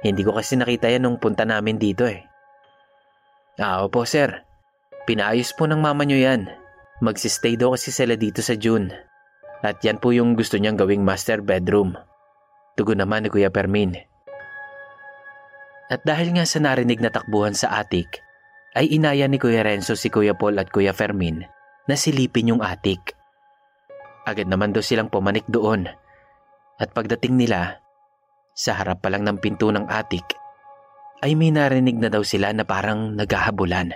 Hindi 0.00 0.24
ko 0.24 0.32
kasi 0.32 0.56
nakita 0.56 0.88
yan 0.88 1.04
nung 1.04 1.20
punta 1.20 1.44
namin 1.44 1.76
dito 1.76 2.08
eh. 2.08 2.24
Ah, 3.60 3.84
opo 3.84 4.08
sir. 4.08 4.48
Pinaayos 5.04 5.52
po 5.52 5.68
ng 5.68 5.80
mama 5.80 6.08
nyo 6.08 6.16
yan. 6.16 6.48
Magsistay 7.04 7.60
daw 7.60 7.76
kasi 7.76 7.92
sila 7.92 8.16
dito 8.16 8.40
sa 8.40 8.56
June. 8.56 9.09
At 9.60 9.84
yan 9.84 10.00
po 10.00 10.12
yung 10.16 10.40
gusto 10.40 10.56
niyang 10.56 10.80
gawing 10.80 11.04
master 11.04 11.44
bedroom. 11.44 11.92
Tugon 12.80 13.04
naman 13.04 13.24
ni 13.24 13.28
Kuya 13.28 13.52
Permin. 13.52 13.92
At 15.90 16.00
dahil 16.06 16.32
nga 16.32 16.48
sa 16.48 16.62
narinig 16.64 17.02
na 17.02 17.12
takbuhan 17.12 17.52
sa 17.52 17.76
atik, 17.76 18.24
ay 18.72 18.88
inaya 18.88 19.28
ni 19.28 19.36
Kuya 19.36 19.60
Renzo 19.66 19.98
si 19.98 20.08
Kuya 20.08 20.32
Paul 20.32 20.56
at 20.56 20.72
Kuya 20.72 20.96
Fermin 20.96 21.44
na 21.84 21.94
silipin 21.98 22.56
yung 22.56 22.62
atik. 22.64 23.12
Agad 24.24 24.48
naman 24.48 24.72
daw 24.72 24.80
silang 24.80 25.12
pumanik 25.12 25.44
doon. 25.50 25.90
At 26.80 26.96
pagdating 26.96 27.36
nila, 27.36 27.84
sa 28.56 28.80
harap 28.80 29.04
pa 29.04 29.12
lang 29.12 29.28
ng 29.28 29.42
pinto 29.42 29.68
ng 29.68 29.90
atik, 29.90 30.38
ay 31.20 31.36
may 31.36 31.52
narinig 31.52 32.00
na 32.00 32.08
daw 32.08 32.24
sila 32.24 32.48
na 32.56 32.64
parang 32.64 33.12
naghahabulan. 33.12 33.92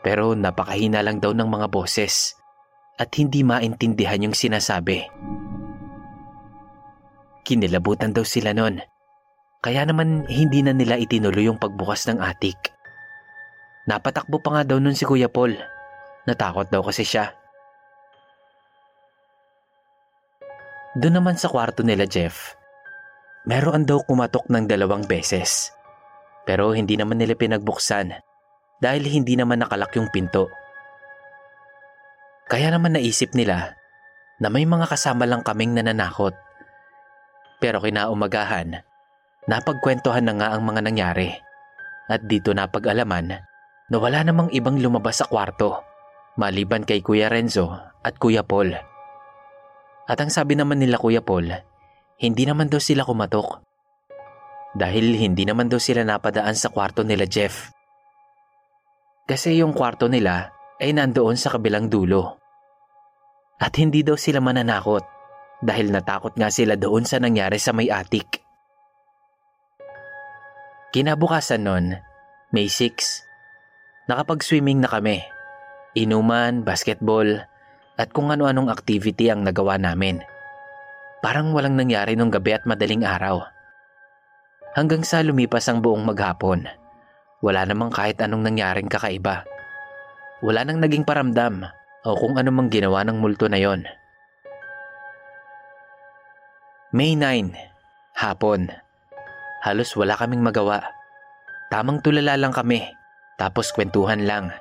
Pero 0.00 0.32
napakahina 0.32 1.04
lang 1.04 1.20
daw 1.20 1.36
ng 1.36 1.48
mga 1.48 1.68
boses 1.68 2.38
at 2.94 3.10
hindi 3.18 3.42
maintindihan 3.42 4.22
yung 4.22 4.36
sinasabi. 4.36 5.06
Kinilabutan 7.44 8.14
daw 8.14 8.24
sila 8.24 8.56
nun. 8.56 8.80
Kaya 9.60 9.84
naman 9.84 10.28
hindi 10.28 10.60
na 10.60 10.72
nila 10.72 11.00
itinuloy 11.00 11.48
yung 11.48 11.60
pagbukas 11.60 12.08
ng 12.08 12.20
atik. 12.20 12.72
Napatakbo 13.84 14.40
pa 14.40 14.60
nga 14.60 14.62
daw 14.64 14.78
nun 14.80 14.96
si 14.96 15.04
Kuya 15.04 15.28
Paul. 15.28 15.56
Natakot 16.24 16.72
daw 16.72 16.80
kasi 16.80 17.04
siya. 17.04 17.32
Doon 20.94 21.20
naman 21.20 21.36
sa 21.36 21.50
kwarto 21.50 21.82
nila 21.82 22.06
Jeff, 22.06 22.54
meron 23.44 23.82
daw 23.82 24.00
kumatok 24.06 24.46
ng 24.46 24.64
dalawang 24.70 25.04
beses. 25.04 25.74
Pero 26.46 26.70
hindi 26.70 26.94
naman 26.94 27.18
nila 27.18 27.34
pinagbuksan 27.34 28.14
dahil 28.78 29.02
hindi 29.08 29.34
naman 29.34 29.60
nakalak 29.64 29.90
yung 29.98 30.08
pinto. 30.12 30.48
Kaya 32.44 32.68
naman 32.68 32.96
naisip 32.96 33.32
nila 33.32 33.76
na 34.38 34.48
may 34.52 34.68
mga 34.68 34.90
kasama 34.90 35.24
lang 35.24 35.40
kaming 35.40 35.72
nananakot. 35.72 36.36
Pero 37.62 37.80
kinaumagahan, 37.80 38.84
napagkwentuhan 39.48 40.28
na 40.28 40.34
nga 40.36 40.48
ang 40.52 40.62
mga 40.64 40.80
nangyari. 40.84 41.32
At 42.10 42.28
dito 42.28 42.52
napag-alaman 42.52 43.40
na 43.88 43.96
wala 43.96 44.20
namang 44.20 44.52
ibang 44.52 44.76
lumabas 44.76 45.24
sa 45.24 45.28
kwarto 45.28 45.94
maliban 46.34 46.82
kay 46.82 47.00
Kuya 47.00 47.30
Renzo 47.30 47.70
at 48.02 48.18
Kuya 48.18 48.42
Paul. 48.42 48.74
At 50.04 50.18
ang 50.20 50.28
sabi 50.28 50.58
naman 50.58 50.82
nila 50.82 50.98
Kuya 51.00 51.22
Paul, 51.24 51.48
hindi 52.20 52.44
naman 52.44 52.68
daw 52.68 52.82
sila 52.82 53.06
kumatok. 53.06 53.62
Dahil 54.74 55.14
hindi 55.14 55.46
naman 55.46 55.70
daw 55.70 55.78
sila 55.78 56.02
napadaan 56.02 56.58
sa 56.58 56.68
kwarto 56.74 57.06
nila 57.06 57.30
Jeff. 57.30 57.70
Kasi 59.24 59.62
yung 59.62 59.72
kwarto 59.72 60.10
nila 60.10 60.50
ay 60.80 60.90
nandoon 60.94 61.38
sa 61.38 61.54
kabilang 61.54 61.86
dulo. 61.86 62.38
At 63.60 63.78
hindi 63.78 64.02
daw 64.02 64.18
sila 64.18 64.42
mananakot 64.42 65.04
dahil 65.62 65.94
natakot 65.94 66.34
nga 66.34 66.50
sila 66.50 66.74
doon 66.74 67.06
sa 67.06 67.22
nangyari 67.22 67.56
sa 67.56 67.70
may 67.70 67.88
atik. 67.88 68.42
Kinabukasan 70.94 71.66
nun, 71.66 71.86
May 72.54 72.70
6. 72.70 74.06
Nakapag-swimming 74.06 74.78
na 74.78 74.86
kami. 74.86 75.26
Inuman, 75.98 76.62
basketball, 76.62 77.26
at 77.98 78.10
kung 78.14 78.30
ano-anong 78.30 78.70
activity 78.70 79.30
ang 79.30 79.42
nagawa 79.42 79.74
namin. 79.74 80.22
Parang 81.18 81.50
walang 81.50 81.74
nangyari 81.74 82.14
nung 82.14 82.30
gabi 82.30 82.54
at 82.54 82.62
madaling 82.68 83.02
araw. 83.02 83.42
Hanggang 84.74 85.06
sa 85.06 85.22
lumipas 85.22 85.66
ang 85.70 85.82
buong 85.82 86.02
maghapon, 86.02 86.66
wala 87.42 87.62
namang 87.62 87.94
kahit 87.94 88.18
anong 88.22 88.42
nangyaring 88.42 88.90
kakaiba. 88.90 89.46
Wala 90.42 90.66
nang 90.66 90.82
naging 90.82 91.06
paramdam 91.06 91.68
o 92.02 92.08
kung 92.18 92.34
ano 92.34 92.50
mang 92.50 92.72
ginawa 92.72 93.06
ng 93.06 93.20
multo 93.22 93.46
na 93.46 93.60
yon. 93.60 93.86
May 96.94 97.18
9, 97.18 97.54
hapon. 98.18 98.70
Halos 99.62 99.94
wala 99.98 100.14
kaming 100.14 100.42
magawa. 100.42 100.82
Tamang 101.72 101.98
tulala 102.02 102.38
lang 102.38 102.54
kami, 102.54 102.86
tapos 103.34 103.74
kwentuhan 103.74 104.22
lang. 104.22 104.54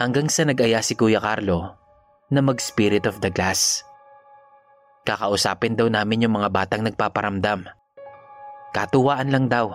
Hanggang 0.00 0.32
sa 0.32 0.48
nag-aya 0.48 0.80
si 0.80 0.96
Kuya 0.96 1.20
Carlo 1.20 1.76
na 2.32 2.40
mag-spirit 2.40 3.04
of 3.04 3.20
the 3.20 3.28
glass. 3.28 3.84
Kakausapin 5.04 5.76
daw 5.76 5.90
namin 5.90 6.24
yung 6.24 6.40
mga 6.40 6.48
batang 6.48 6.86
nagpaparamdam. 6.86 7.68
Katuwaan 8.72 9.28
lang 9.28 9.52
daw. 9.52 9.74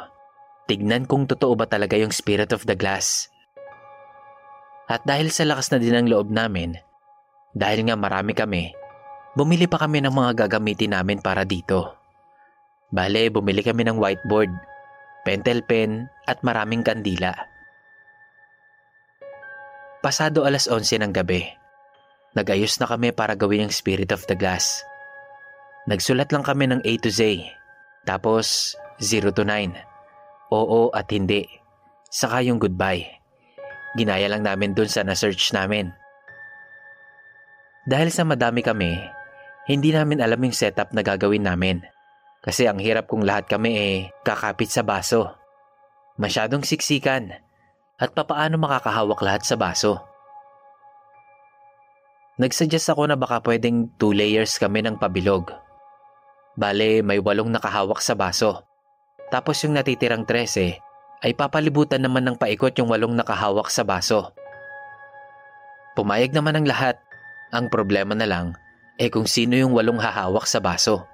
Tignan 0.66 1.06
kung 1.06 1.30
totoo 1.30 1.54
ba 1.54 1.70
talaga 1.70 2.00
yung 2.00 2.10
spirit 2.10 2.50
of 2.50 2.66
the 2.66 2.74
glass. 2.74 3.30
At 4.88 5.04
dahil 5.04 5.28
sa 5.36 5.44
lakas 5.44 5.68
na 5.76 5.84
din 5.84 5.92
ng 5.92 6.08
loob 6.08 6.32
namin, 6.32 6.80
dahil 7.52 7.84
nga 7.92 8.00
marami 8.00 8.32
kami, 8.32 8.72
bumili 9.36 9.68
pa 9.68 9.84
kami 9.84 10.00
ng 10.00 10.16
mga 10.16 10.48
gagamitin 10.48 10.96
namin 10.96 11.20
para 11.20 11.44
dito. 11.44 11.92
Bale, 12.88 13.28
bumili 13.28 13.60
kami 13.60 13.84
ng 13.84 14.00
whiteboard, 14.00 14.48
pentel 15.28 15.60
pen 15.68 16.08
at 16.24 16.40
maraming 16.40 16.88
kandila. 16.88 17.36
Pasado 20.00 20.48
alas 20.48 20.72
11 20.72 21.04
ng 21.04 21.12
gabi, 21.12 21.44
nagayos 22.32 22.80
na 22.80 22.88
kami 22.88 23.12
para 23.12 23.36
gawin 23.36 23.68
ang 23.68 23.74
Spirit 23.76 24.16
of 24.16 24.24
the 24.32 24.40
Glass. 24.40 24.88
Nagsulat 25.84 26.32
lang 26.32 26.48
kami 26.48 26.72
ng 26.72 26.80
A 26.80 26.94
to 27.04 27.12
Z, 27.12 27.44
tapos 28.08 28.72
0 29.04 29.36
to 29.36 29.44
9, 29.44 29.76
oo 30.56 30.88
at 30.96 31.12
hindi, 31.12 31.44
saka 32.08 32.40
yung 32.40 32.56
goodbye. 32.56 33.17
Ginaya 33.96 34.28
lang 34.28 34.44
namin 34.44 34.76
dun 34.76 34.92
sa 34.92 35.06
na-search 35.06 35.56
namin. 35.56 35.96
Dahil 37.88 38.12
sa 38.12 38.28
madami 38.28 38.60
kami, 38.60 39.00
hindi 39.72 39.96
namin 39.96 40.20
alam 40.20 40.44
yung 40.44 40.52
setup 40.52 40.92
na 40.92 41.00
gagawin 41.00 41.48
namin. 41.48 41.80
Kasi 42.44 42.68
ang 42.68 42.84
hirap 42.84 43.08
kung 43.08 43.24
lahat 43.24 43.48
kami 43.48 43.72
eh 43.76 43.96
kakapit 44.28 44.68
sa 44.68 44.84
baso. 44.84 45.32
Masyadong 46.20 46.68
siksikan. 46.68 47.32
At 47.98 48.14
papaano 48.14 48.60
makakahawak 48.60 49.20
lahat 49.24 49.44
sa 49.48 49.56
baso? 49.56 50.04
Nagsuggest 52.38 52.94
ako 52.94 53.10
na 53.10 53.18
baka 53.18 53.42
pwedeng 53.42 53.90
two 53.98 54.14
layers 54.14 54.62
kami 54.62 54.86
ng 54.86 55.02
pabilog. 55.02 55.50
Bale, 56.54 57.02
may 57.02 57.18
walong 57.18 57.50
nakahawak 57.50 57.98
sa 58.04 58.14
baso. 58.14 58.62
Tapos 59.34 59.58
yung 59.66 59.74
natitirang 59.74 60.24
13 60.24 60.87
ay 61.26 61.34
papalibutan 61.34 62.04
naman 62.06 62.26
ng 62.26 62.36
paikot 62.38 62.78
yung 62.78 62.90
walong 62.90 63.18
nakahawak 63.18 63.70
sa 63.74 63.82
baso. 63.82 64.34
Pumayag 65.98 66.34
naman 66.34 66.58
ang 66.58 66.66
lahat. 66.70 67.02
Ang 67.56 67.72
problema 67.72 68.12
na 68.12 68.28
lang 68.28 68.60
Eh 68.98 69.14
kung 69.14 69.30
sino 69.30 69.54
yung 69.54 69.78
walong 69.78 70.02
hahawak 70.02 70.50
sa 70.50 70.58
baso. 70.58 71.06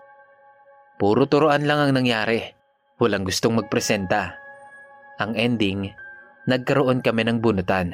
Puro 0.96 1.28
turuan 1.28 1.68
lang 1.68 1.84
ang 1.84 1.92
nangyari. 1.92 2.56
Walang 2.96 3.28
gustong 3.28 3.60
magpresenta. 3.60 4.40
Ang 5.20 5.36
ending, 5.36 5.92
nagkaroon 6.48 7.04
kami 7.04 7.28
ng 7.28 7.44
bunutan. 7.44 7.92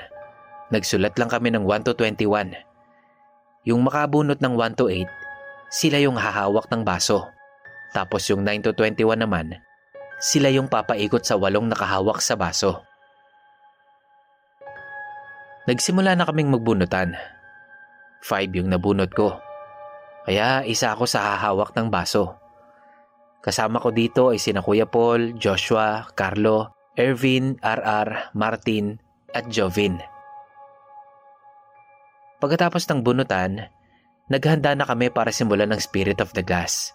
Nagsulat 0.70 1.18
lang 1.18 1.34
kami 1.34 1.50
ng 1.50 1.66
1 1.66 1.90
to 1.90 1.98
21. 1.98 2.54
Yung 3.66 3.82
makabunot 3.82 4.38
ng 4.38 4.54
1 4.54 4.78
to 4.78 4.94
8, 4.94 5.10
sila 5.74 5.98
yung 5.98 6.22
hahawak 6.22 6.70
ng 6.70 6.86
baso. 6.86 7.26
Tapos 7.90 8.30
yung 8.30 8.46
9 8.46 8.70
to 8.70 8.72
21 8.78 9.26
naman, 9.26 9.58
sila 10.20 10.52
yung 10.52 10.68
papaikot 10.68 11.24
sa 11.24 11.40
walong 11.40 11.72
nakahawak 11.72 12.20
sa 12.20 12.36
baso. 12.36 12.84
Nagsimula 15.66 16.16
na 16.20 16.28
kaming 16.28 16.52
magbunutan. 16.52 17.16
Five 18.20 18.52
yung 18.52 18.68
nabunot 18.68 19.16
ko. 19.16 19.40
Kaya 20.28 20.68
isa 20.68 20.92
ako 20.92 21.08
sa 21.08 21.34
hahawak 21.36 21.72
ng 21.74 21.88
baso. 21.88 22.36
Kasama 23.40 23.80
ko 23.80 23.96
dito 23.96 24.36
ay 24.36 24.40
sina 24.42 24.60
Kuya 24.60 24.84
Paul, 24.84 25.40
Joshua, 25.40 26.04
Carlo, 26.12 26.76
Ervin, 27.00 27.56
RR, 27.64 28.36
Martin, 28.36 29.00
at 29.32 29.48
Jovin. 29.48 30.04
Pagkatapos 32.44 32.84
ng 32.90 33.00
bunutan, 33.04 33.72
naghanda 34.28 34.76
na 34.76 34.84
kami 34.84 35.08
para 35.08 35.32
simulan 35.32 35.72
ng 35.72 35.80
Spirit 35.80 36.20
of 36.20 36.36
the 36.36 36.44
Glass. 36.44 36.92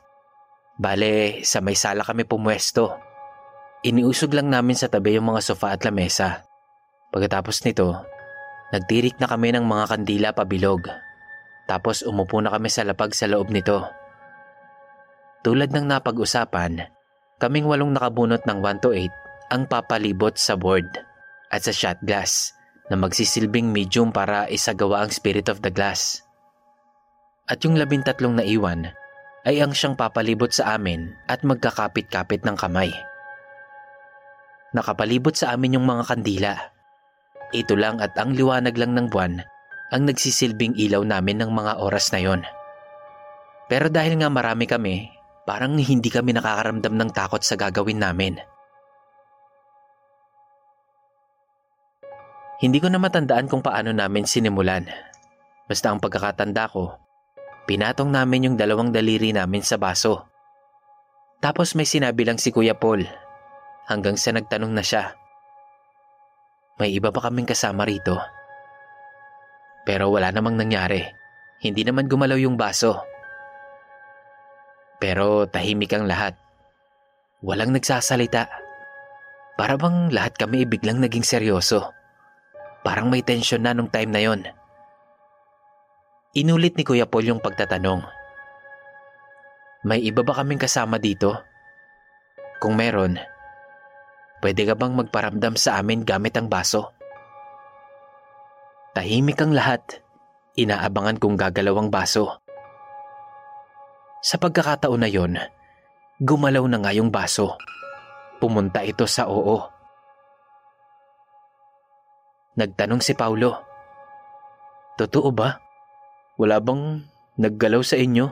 Bale, 0.76 1.46
sa 1.46 1.62
may 1.62 1.78
sala 1.78 2.02
kami 2.02 2.26
pumwesto. 2.26 3.13
Iniusog 3.84 4.32
lang 4.32 4.48
namin 4.48 4.72
sa 4.72 4.88
tabi 4.88 5.12
yung 5.12 5.28
mga 5.28 5.44
sofa 5.44 5.76
at 5.76 5.84
lamesa. 5.84 6.48
Pagkatapos 7.12 7.60
nito, 7.68 7.92
nagtirik 8.72 9.20
na 9.20 9.28
kami 9.28 9.52
ng 9.52 9.60
mga 9.60 9.84
kandila 9.92 10.28
pabilog. 10.32 10.88
Tapos 11.68 12.00
umupo 12.00 12.40
na 12.40 12.48
kami 12.48 12.72
sa 12.72 12.80
lapag 12.80 13.12
sa 13.12 13.28
loob 13.28 13.52
nito. 13.52 13.84
Tulad 15.44 15.68
ng 15.68 15.84
napag-usapan, 15.84 16.80
kaming 17.36 17.68
walong 17.68 17.92
nakabunot 17.92 18.40
ng 18.48 18.58
1 18.64 18.80
to 18.80 18.96
8 18.96 19.52
ang 19.52 19.68
papalibot 19.68 20.32
sa 20.40 20.56
board 20.56 20.88
at 21.52 21.68
sa 21.68 21.72
shot 21.76 22.00
glass 22.08 22.56
na 22.88 22.96
magsisilbing 22.96 23.68
medium 23.68 24.08
para 24.08 24.48
isagawa 24.48 25.04
ang 25.04 25.12
spirit 25.12 25.52
of 25.52 25.60
the 25.60 25.68
glass. 25.68 26.24
At 27.52 27.60
yung 27.60 27.76
labintatlong 27.76 28.40
naiwan 28.40 28.96
ay 29.44 29.60
ang 29.60 29.76
siyang 29.76 29.92
papalibot 29.92 30.56
sa 30.56 30.72
amin 30.72 31.12
at 31.28 31.44
magkakapit-kapit 31.44 32.48
ng 32.48 32.56
kamay. 32.56 32.88
Nakapalibot 34.74 35.38
sa 35.38 35.54
amin 35.54 35.78
yung 35.78 35.86
mga 35.86 36.02
kandila. 36.10 36.52
Ito 37.54 37.78
lang 37.78 38.02
at 38.02 38.18
ang 38.18 38.34
liwanag 38.34 38.74
lang 38.74 38.98
ng 38.98 39.06
buwan 39.06 39.38
ang 39.94 40.10
nagsisilbing 40.10 40.74
ilaw 40.74 41.06
namin 41.06 41.38
ng 41.38 41.50
mga 41.54 41.78
oras 41.78 42.10
na 42.10 42.18
yon. 42.18 42.42
Pero 43.70 43.86
dahil 43.86 44.18
nga 44.18 44.26
marami 44.26 44.66
kami, 44.66 45.06
parang 45.46 45.78
hindi 45.78 46.10
kami 46.10 46.34
nakakaramdam 46.34 46.90
ng 46.98 47.10
takot 47.14 47.38
sa 47.46 47.54
gagawin 47.54 48.02
namin. 48.02 48.42
Hindi 52.58 52.82
ko 52.82 52.90
na 52.90 52.98
matandaan 52.98 53.46
kung 53.46 53.62
paano 53.62 53.94
namin 53.94 54.26
sinimulan. 54.26 54.90
Basta 55.70 55.94
ang 55.94 56.02
pagkakatanda 56.02 56.74
ko, 56.74 56.98
pinatong 57.70 58.10
namin 58.10 58.50
yung 58.50 58.56
dalawang 58.58 58.90
daliri 58.90 59.30
namin 59.30 59.62
sa 59.62 59.78
baso. 59.78 60.26
Tapos 61.38 61.78
may 61.78 61.86
sinabi 61.86 62.26
lang 62.26 62.40
si 62.40 62.50
Kuya 62.50 62.74
Paul 62.74 63.23
hanggang 63.88 64.16
sa 64.16 64.32
nagtanong 64.32 64.72
na 64.72 64.84
siya. 64.84 65.16
May 66.80 66.96
iba 66.96 67.14
pa 67.14 67.30
kaming 67.30 67.46
kasama 67.46 67.86
rito. 67.86 68.18
Pero 69.86 70.10
wala 70.10 70.32
namang 70.34 70.58
nangyari. 70.58 71.04
Hindi 71.62 71.86
naman 71.86 72.10
gumalaw 72.10 72.40
yung 72.40 72.58
baso. 72.58 73.04
Pero 74.98 75.46
tahimik 75.46 75.92
ang 75.94 76.08
lahat. 76.08 76.34
Walang 77.44 77.76
nagsasalita. 77.76 78.48
Para 79.54 79.78
bang 79.78 80.10
lahat 80.10 80.34
kami 80.34 80.66
biglang 80.66 80.98
naging 80.98 81.22
seryoso. 81.22 81.92
Parang 82.82 83.12
may 83.12 83.22
tensyon 83.22 83.62
na 83.62 83.76
nung 83.76 83.92
time 83.92 84.10
na 84.10 84.20
yon. 84.24 84.40
Inulit 86.34 86.74
ni 86.74 86.82
Kuya 86.82 87.06
Paul 87.06 87.30
yung 87.30 87.38
pagtatanong. 87.38 88.02
May 89.86 90.02
iba 90.02 90.24
ba 90.24 90.34
kaming 90.40 90.58
kasama 90.58 90.98
dito? 90.98 91.38
Kung 92.58 92.74
meron, 92.74 93.20
pwede 94.44 94.68
ka 94.68 94.76
bang 94.76 94.92
magparamdam 94.92 95.56
sa 95.56 95.80
amin 95.80 96.04
gamit 96.04 96.36
ang 96.36 96.52
baso? 96.52 96.92
Tahimik 98.92 99.40
ang 99.40 99.56
lahat. 99.56 100.04
Inaabangan 100.60 101.16
kong 101.16 101.40
gagalaw 101.40 101.80
ang 101.80 101.88
baso. 101.88 102.44
Sa 104.20 104.36
pagkakataon 104.36 105.00
na 105.00 105.08
yon, 105.08 105.40
gumalaw 106.20 106.68
na 106.68 106.76
nga 106.84 106.92
yung 106.92 107.08
baso. 107.08 107.56
Pumunta 108.36 108.84
ito 108.84 109.08
sa 109.08 109.32
oo. 109.32 109.64
Nagtanong 112.60 113.00
si 113.00 113.16
Paulo. 113.16 113.64
Totoo 115.00 115.32
ba? 115.32 115.56
Wala 116.36 116.60
bang 116.60 117.00
naggalaw 117.40 117.80
sa 117.80 117.96
inyo? 117.96 118.28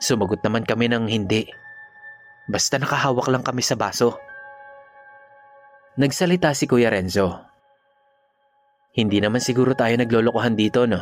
Sumagot 0.00 0.40
naman 0.40 0.64
kami 0.64 0.88
ng 0.88 1.12
hindi. 1.12 1.44
Basta 2.48 2.80
nakahawak 2.80 3.28
lang 3.28 3.44
kami 3.44 3.60
sa 3.60 3.76
baso. 3.76 4.23
Nagsalita 5.94 6.50
si 6.58 6.66
Kuya 6.66 6.90
Renzo. 6.90 7.38
Hindi 8.98 9.22
naman 9.22 9.38
siguro 9.38 9.78
tayo 9.78 9.94
naglolokohan 9.94 10.58
dito, 10.58 10.90
no? 10.90 10.98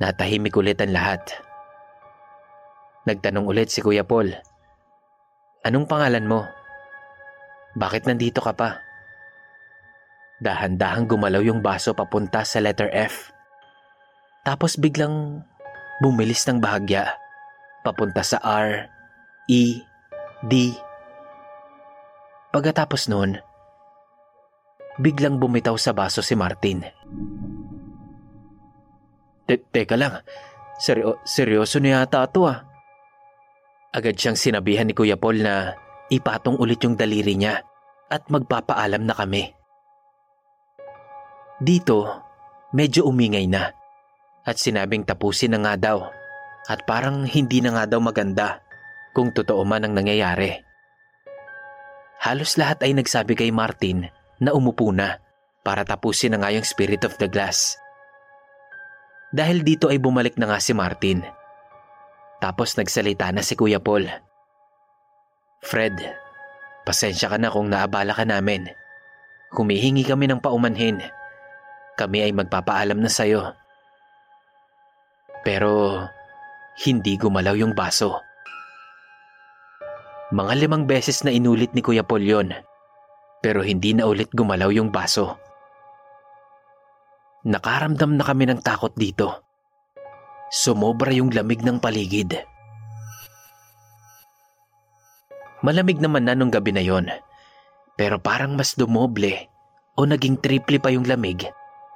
Natahimik 0.00 0.56
ulit 0.56 0.80
ang 0.80 0.96
lahat. 0.96 1.20
Nagtanong 3.04 3.44
ulit 3.44 3.68
si 3.68 3.84
Kuya 3.84 4.00
Paul. 4.00 4.32
Anong 5.60 5.84
pangalan 5.84 6.24
mo? 6.24 6.48
Bakit 7.76 8.08
nandito 8.08 8.40
ka 8.40 8.56
pa? 8.56 8.80
Dahan-dahang 10.40 11.04
gumalaw 11.04 11.44
yung 11.44 11.60
baso 11.60 11.92
papunta 11.92 12.48
sa 12.48 12.64
letter 12.64 12.88
F. 12.96 13.28
Tapos 14.40 14.80
biglang 14.80 15.44
bumilis 16.00 16.48
ng 16.48 16.64
bahagya 16.64 17.12
papunta 17.84 18.24
sa 18.24 18.40
R, 18.40 18.88
E, 19.52 19.84
D. 20.48 20.72
Pagkatapos 22.54 23.10
noon, 23.10 23.34
biglang 25.02 25.42
bumitaw 25.42 25.74
sa 25.74 25.90
baso 25.90 26.22
si 26.22 26.38
Martin. 26.38 26.86
Teka 29.50 29.98
lang, 29.98 30.22
seryo, 30.78 31.18
seryoso 31.26 31.82
na 31.82 31.98
yata 31.98 32.22
ito 32.22 32.46
ah. 32.46 32.62
Agad 33.90 34.14
siyang 34.14 34.38
sinabihan 34.38 34.86
ni 34.86 34.94
Kuya 34.94 35.18
Paul 35.18 35.42
na 35.42 35.74
ipatong 36.14 36.54
ulit 36.62 36.78
yung 36.86 36.94
daliri 36.94 37.34
niya 37.34 37.58
at 38.06 38.30
magpapaalam 38.30 39.02
na 39.02 39.18
kami. 39.18 39.50
Dito, 41.58 42.06
medyo 42.70 43.10
umingay 43.10 43.50
na 43.50 43.74
at 44.46 44.62
sinabing 44.62 45.02
tapusin 45.02 45.58
na 45.58 45.62
nga 45.62 45.74
daw 45.74 45.98
at 46.70 46.86
parang 46.86 47.26
hindi 47.26 47.58
na 47.58 47.74
nga 47.74 47.84
daw 47.90 47.98
maganda 47.98 48.62
kung 49.10 49.34
totoo 49.34 49.66
man 49.66 49.90
ang 49.90 49.94
nangyayari. 49.98 50.73
Halos 52.24 52.56
lahat 52.56 52.80
ay 52.80 52.96
nagsabi 52.96 53.36
kay 53.36 53.52
Martin 53.52 54.08
na 54.40 54.56
umupo 54.56 54.88
na 54.88 55.20
para 55.60 55.84
tapusin 55.84 56.32
na 56.32 56.40
nga 56.40 56.50
yung 56.56 56.64
spirit 56.64 57.04
of 57.04 57.20
the 57.20 57.28
glass. 57.28 57.76
Dahil 59.34 59.60
dito 59.60 59.92
ay 59.92 60.00
bumalik 60.00 60.40
na 60.40 60.48
nga 60.48 60.58
si 60.62 60.72
Martin. 60.72 61.20
Tapos 62.40 62.72
nagsalita 62.80 63.28
na 63.28 63.44
si 63.44 63.52
Kuya 63.52 63.76
Paul. 63.76 64.08
Fred, 65.60 66.00
pasensya 66.88 67.28
ka 67.28 67.36
na 67.36 67.52
kung 67.52 67.68
naabala 67.68 68.16
ka 68.16 68.24
namin. 68.24 68.72
Humihingi 69.52 70.08
kami 70.08 70.24
ng 70.28 70.40
paumanhin 70.40 71.04
kami 71.94 72.26
ay 72.26 72.32
magpapaalam 72.34 72.98
na 72.98 73.10
sa'yo. 73.10 73.54
Pero 75.46 76.02
hindi 76.82 77.14
gumalaw 77.14 77.54
yung 77.54 77.72
baso. 77.72 78.18
Mga 80.34 80.66
limang 80.66 80.90
beses 80.90 81.22
na 81.22 81.30
inulit 81.30 81.70
ni 81.78 81.78
Kuya 81.78 82.02
Paul 82.02 82.26
yun, 82.26 82.50
pero 83.38 83.62
hindi 83.62 83.94
na 83.94 84.10
ulit 84.10 84.34
gumalaw 84.34 84.66
yung 84.74 84.90
baso. 84.90 85.38
Nakaramdam 87.46 88.18
na 88.18 88.26
kami 88.26 88.50
ng 88.50 88.58
takot 88.58 88.90
dito. 88.98 89.46
Sumobra 90.50 91.14
yung 91.14 91.30
lamig 91.30 91.62
ng 91.62 91.78
paligid. 91.78 92.34
Malamig 95.62 96.02
naman 96.02 96.26
na 96.26 96.34
nung 96.34 96.50
gabi 96.50 96.74
na 96.74 96.82
yon, 96.82 97.06
pero 97.94 98.18
parang 98.18 98.58
mas 98.58 98.74
dumoble 98.74 99.46
o 99.94 100.02
naging 100.02 100.42
triple 100.42 100.82
pa 100.82 100.90
yung 100.90 101.06
lamig 101.06 101.46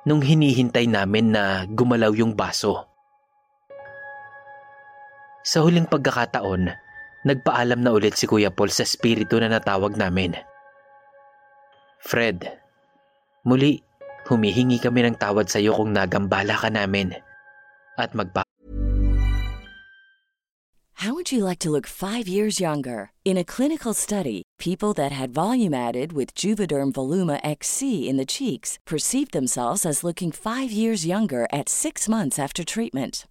nung 0.07 0.23
hinihintay 0.23 0.87
namin 0.87 1.35
na 1.35 1.67
gumalaw 1.67 2.15
yung 2.15 2.39
baso. 2.39 2.87
Sa 5.43 5.67
huling 5.67 5.91
pagkakataon, 5.91 6.87
nagpaalam 7.29 7.85
na 7.85 7.93
ulit 7.93 8.17
si 8.17 8.25
Kuya 8.25 8.49
Paul 8.49 8.73
sa 8.73 8.89
spirito 8.89 9.37
na 9.37 9.53
natawag 9.53 10.01
namin. 10.01 10.33
Fred, 12.01 12.49
muli 13.45 13.85
humihingi 14.29 14.81
kami 14.81 15.05
ng 15.05 15.17
tawad 15.21 15.49
sa 15.49 15.61
iyo 15.61 15.77
kung 15.77 15.93
nagambala 15.93 16.57
ka 16.57 16.69
namin 16.73 17.13
at 17.97 18.13
magpa 18.17 18.45
How 20.99 21.15
would 21.15 21.31
you 21.31 21.47
like 21.47 21.63
to 21.63 21.71
look 21.71 21.87
five 21.87 22.27
years 22.27 22.59
younger? 22.59 23.15
In 23.25 23.39
a 23.39 23.47
clinical 23.47 23.95
study, 23.95 24.43
people 24.59 24.93
that 24.99 25.15
had 25.15 25.31
volume 25.31 25.73
added 25.73 26.11
with 26.11 26.35
Juvederm 26.35 26.91
Voluma 26.91 27.39
XC 27.47 28.11
in 28.11 28.19
the 28.19 28.27
cheeks 28.27 28.83
perceived 28.83 29.31
themselves 29.31 29.87
as 29.87 30.03
looking 30.03 30.35
five 30.35 30.75
years 30.75 31.07
younger 31.07 31.47
at 31.55 31.69
six 31.71 32.09
months 32.11 32.37
after 32.37 32.67
treatment. 32.67 33.31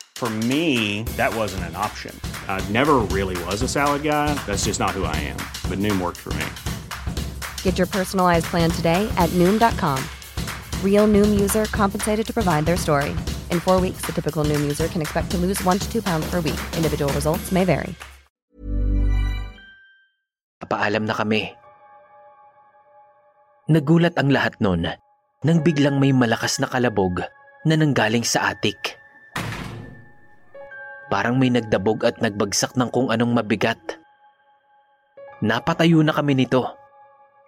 For 0.21 0.29
me, 0.29 1.01
that 1.17 1.33
wasn't 1.33 1.65
an 1.65 1.73
option. 1.73 2.13
I 2.45 2.61
never 2.69 3.01
really 3.09 3.33
was 3.49 3.65
a 3.65 3.67
salad 3.67 4.05
guy. 4.05 4.29
That's 4.45 4.69
just 4.69 4.77
not 4.77 4.93
who 4.93 5.09
I 5.09 5.17
am. 5.17 5.41
But 5.65 5.81
Noom 5.81 5.97
worked 5.97 6.21
for 6.21 6.29
me. 6.37 6.45
Get 7.65 7.81
your 7.81 7.89
personalized 7.89 8.45
plan 8.53 8.69
today 8.69 9.09
at 9.17 9.33
Noom.com. 9.33 9.97
Real 10.85 11.09
Noom 11.09 11.41
user 11.41 11.65
compensated 11.73 12.21
to 12.29 12.33
provide 12.37 12.69
their 12.69 12.77
story. 12.77 13.17
In 13.49 13.57
four 13.57 13.81
weeks, 13.81 14.05
the 14.05 14.13
typical 14.13 14.45
Noom 14.45 14.61
user 14.61 14.85
can 14.85 15.01
expect 15.01 15.33
to 15.33 15.41
lose 15.41 15.57
one 15.65 15.81
to 15.81 15.89
two 15.89 16.05
pounds 16.05 16.29
per 16.29 16.37
week. 16.37 16.61
Individual 16.77 17.09
results 17.17 17.49
may 17.49 17.65
vary. 17.65 17.97
Paalam 20.69 21.09
na 21.09 21.17
kami. 21.17 21.49
Nagulat 23.73 24.13
ang 24.21 24.29
lahat 24.29 24.53
nun 24.61 24.85
nang 25.41 25.65
biglang 25.65 25.97
may 25.97 26.13
malakas 26.13 26.61
na 26.61 26.69
kalabog 26.69 27.25
na 27.65 27.73
nanggaling 27.73 28.21
sa 28.21 28.53
atik. 28.53 29.00
Parang 31.11 31.35
may 31.35 31.51
nagdabog 31.51 32.07
at 32.07 32.23
nagbagsak 32.23 32.79
ng 32.79 32.87
kung 32.87 33.11
anong 33.11 33.35
mabigat. 33.35 33.99
Napatayo 35.43 35.99
na 36.07 36.15
kami 36.15 36.39
nito. 36.39 36.63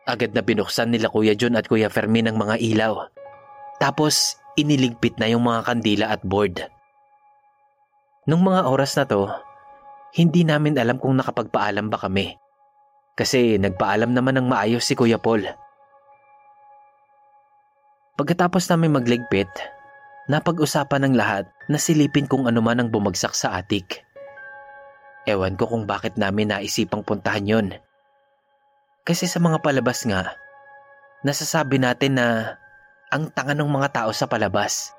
Agad 0.04 0.36
na 0.36 0.44
binuksan 0.44 0.92
nila 0.92 1.08
Kuya 1.08 1.32
John 1.32 1.56
at 1.56 1.72
Kuya 1.72 1.88
Fermin 1.88 2.28
ang 2.28 2.36
mga 2.36 2.60
ilaw. 2.60 3.08
Tapos 3.80 4.36
iniligpit 4.60 5.16
na 5.16 5.32
yung 5.32 5.48
mga 5.48 5.64
kandila 5.64 6.12
at 6.12 6.20
board. 6.28 6.60
Nung 8.28 8.44
mga 8.44 8.68
oras 8.68 9.00
na 9.00 9.08
to, 9.08 9.32
hindi 10.20 10.44
namin 10.44 10.76
alam 10.76 11.00
kung 11.00 11.16
nakapagpaalam 11.16 11.88
ba 11.88 12.04
kami. 12.04 12.36
Kasi 13.16 13.56
nagpaalam 13.56 14.12
naman 14.12 14.44
ng 14.44 14.48
maayos 14.52 14.84
si 14.84 14.92
Kuya 14.92 15.24
Paul. 15.24 15.48
Pagkatapos 18.20 18.68
namin 18.70 19.00
magligpit, 19.00 19.50
napag-usapan 20.32 21.10
ng 21.10 21.16
lahat 21.20 21.46
na 21.68 21.76
silipin 21.76 22.28
kung 22.28 22.48
ano 22.48 22.64
man 22.64 22.80
ang 22.80 22.90
bumagsak 22.90 23.36
sa 23.36 23.60
atik. 23.60 24.04
Ewan 25.24 25.56
ko 25.56 25.68
kung 25.72 25.88
bakit 25.88 26.20
namin 26.20 26.52
naisipang 26.52 27.04
puntahan 27.04 27.48
yon. 27.48 27.68
Kasi 29.04 29.28
sa 29.28 29.40
mga 29.40 29.60
palabas 29.60 30.04
nga, 30.08 30.36
nasasabi 31.28 31.80
natin 31.80 32.20
na 32.20 32.56
ang 33.12 33.32
tanga 33.32 33.56
ng 33.56 33.68
mga 33.68 34.04
tao 34.04 34.12
sa 34.16 34.28
palabas. 34.28 34.96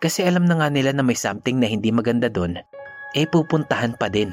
Kasi 0.00 0.24
alam 0.24 0.44
na 0.44 0.60
nga 0.60 0.68
nila 0.68 0.92
na 0.92 1.00
may 1.00 1.16
something 1.16 1.56
na 1.56 1.68
hindi 1.68 1.88
maganda 1.88 2.28
doon, 2.28 2.60
eh 3.16 3.26
pupuntahan 3.28 3.96
pa 3.96 4.12
din. 4.12 4.32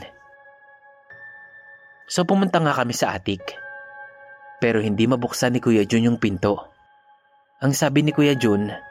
So 2.12 2.28
pumunta 2.28 2.60
nga 2.60 2.76
kami 2.76 2.92
sa 2.92 3.16
atik. 3.16 3.56
Pero 4.60 4.84
hindi 4.84 5.08
mabuksan 5.08 5.56
ni 5.56 5.60
Kuya 5.64 5.88
Jun 5.88 6.12
yung 6.12 6.20
pinto. 6.20 6.60
Ang 7.64 7.72
sabi 7.72 8.04
ni 8.04 8.12
Kuya 8.12 8.36
Jun, 8.36 8.91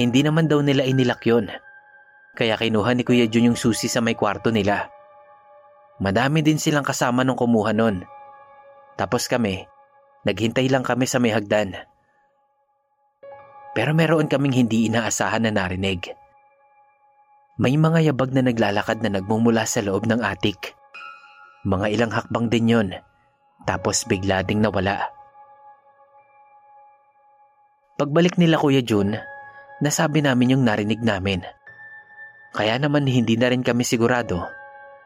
hindi 0.00 0.24
naman 0.24 0.48
daw 0.48 0.64
nila 0.64 0.88
inilak 0.88 1.20
yon. 1.28 1.52
Kaya 2.32 2.56
kinuha 2.56 2.96
ni 2.96 3.04
Kuya 3.04 3.28
Jun 3.28 3.52
yung 3.52 3.58
susi 3.58 3.86
sa 3.90 4.00
may 4.00 4.16
kwarto 4.16 4.48
nila. 4.48 4.88
Madami 6.00 6.40
din 6.40 6.56
silang 6.56 6.86
kasama 6.86 7.20
nung 7.20 7.36
kumuha 7.36 7.76
nun. 7.76 8.00
Tapos 8.96 9.28
kami, 9.28 9.68
naghintay 10.24 10.72
lang 10.72 10.80
kami 10.80 11.04
sa 11.04 11.20
may 11.20 11.36
hagdan. 11.36 11.76
Pero 13.76 13.92
meron 13.92 14.26
kaming 14.26 14.56
hindi 14.56 14.88
inaasahan 14.88 15.44
na 15.44 15.52
narinig. 15.52 16.16
May 17.60 17.76
mga 17.76 18.10
yabag 18.10 18.32
na 18.32 18.40
naglalakad 18.40 19.04
na 19.04 19.20
nagmumula 19.20 19.68
sa 19.68 19.84
loob 19.84 20.08
ng 20.08 20.24
atik. 20.24 20.72
Mga 21.68 21.86
ilang 21.92 22.12
hakbang 22.16 22.48
din 22.48 22.72
yon. 22.72 22.88
Tapos 23.68 24.08
bigla 24.08 24.40
ding 24.40 24.64
nawala. 24.64 25.12
Pagbalik 28.00 28.40
nila 28.40 28.56
Kuya 28.56 28.80
Jun, 28.80 29.12
nasabi 29.80 30.20
namin 30.20 30.56
yung 30.56 30.64
narinig 30.64 31.00
namin. 31.00 31.40
Kaya 32.52 32.76
naman 32.76 33.08
hindi 33.08 33.34
na 33.40 33.48
rin 33.48 33.64
kami 33.64 33.82
sigurado 33.82 34.44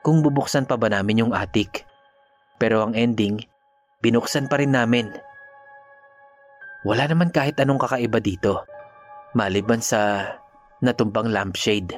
kung 0.04 0.20
bubuksan 0.20 0.68
pa 0.68 0.76
ba 0.76 0.92
namin 0.92 1.24
yung 1.24 1.32
atik. 1.32 1.86
Pero 2.60 2.84
ang 2.84 2.92
ending, 2.92 3.40
binuksan 4.04 4.50
pa 4.50 4.60
rin 4.60 4.76
namin. 4.76 5.08
Wala 6.84 7.08
naman 7.08 7.32
kahit 7.32 7.56
anong 7.56 7.80
kakaiba 7.80 8.20
dito. 8.20 8.68
Maliban 9.32 9.80
sa 9.80 10.30
natumbang 10.84 11.32
lampshade 11.32 11.96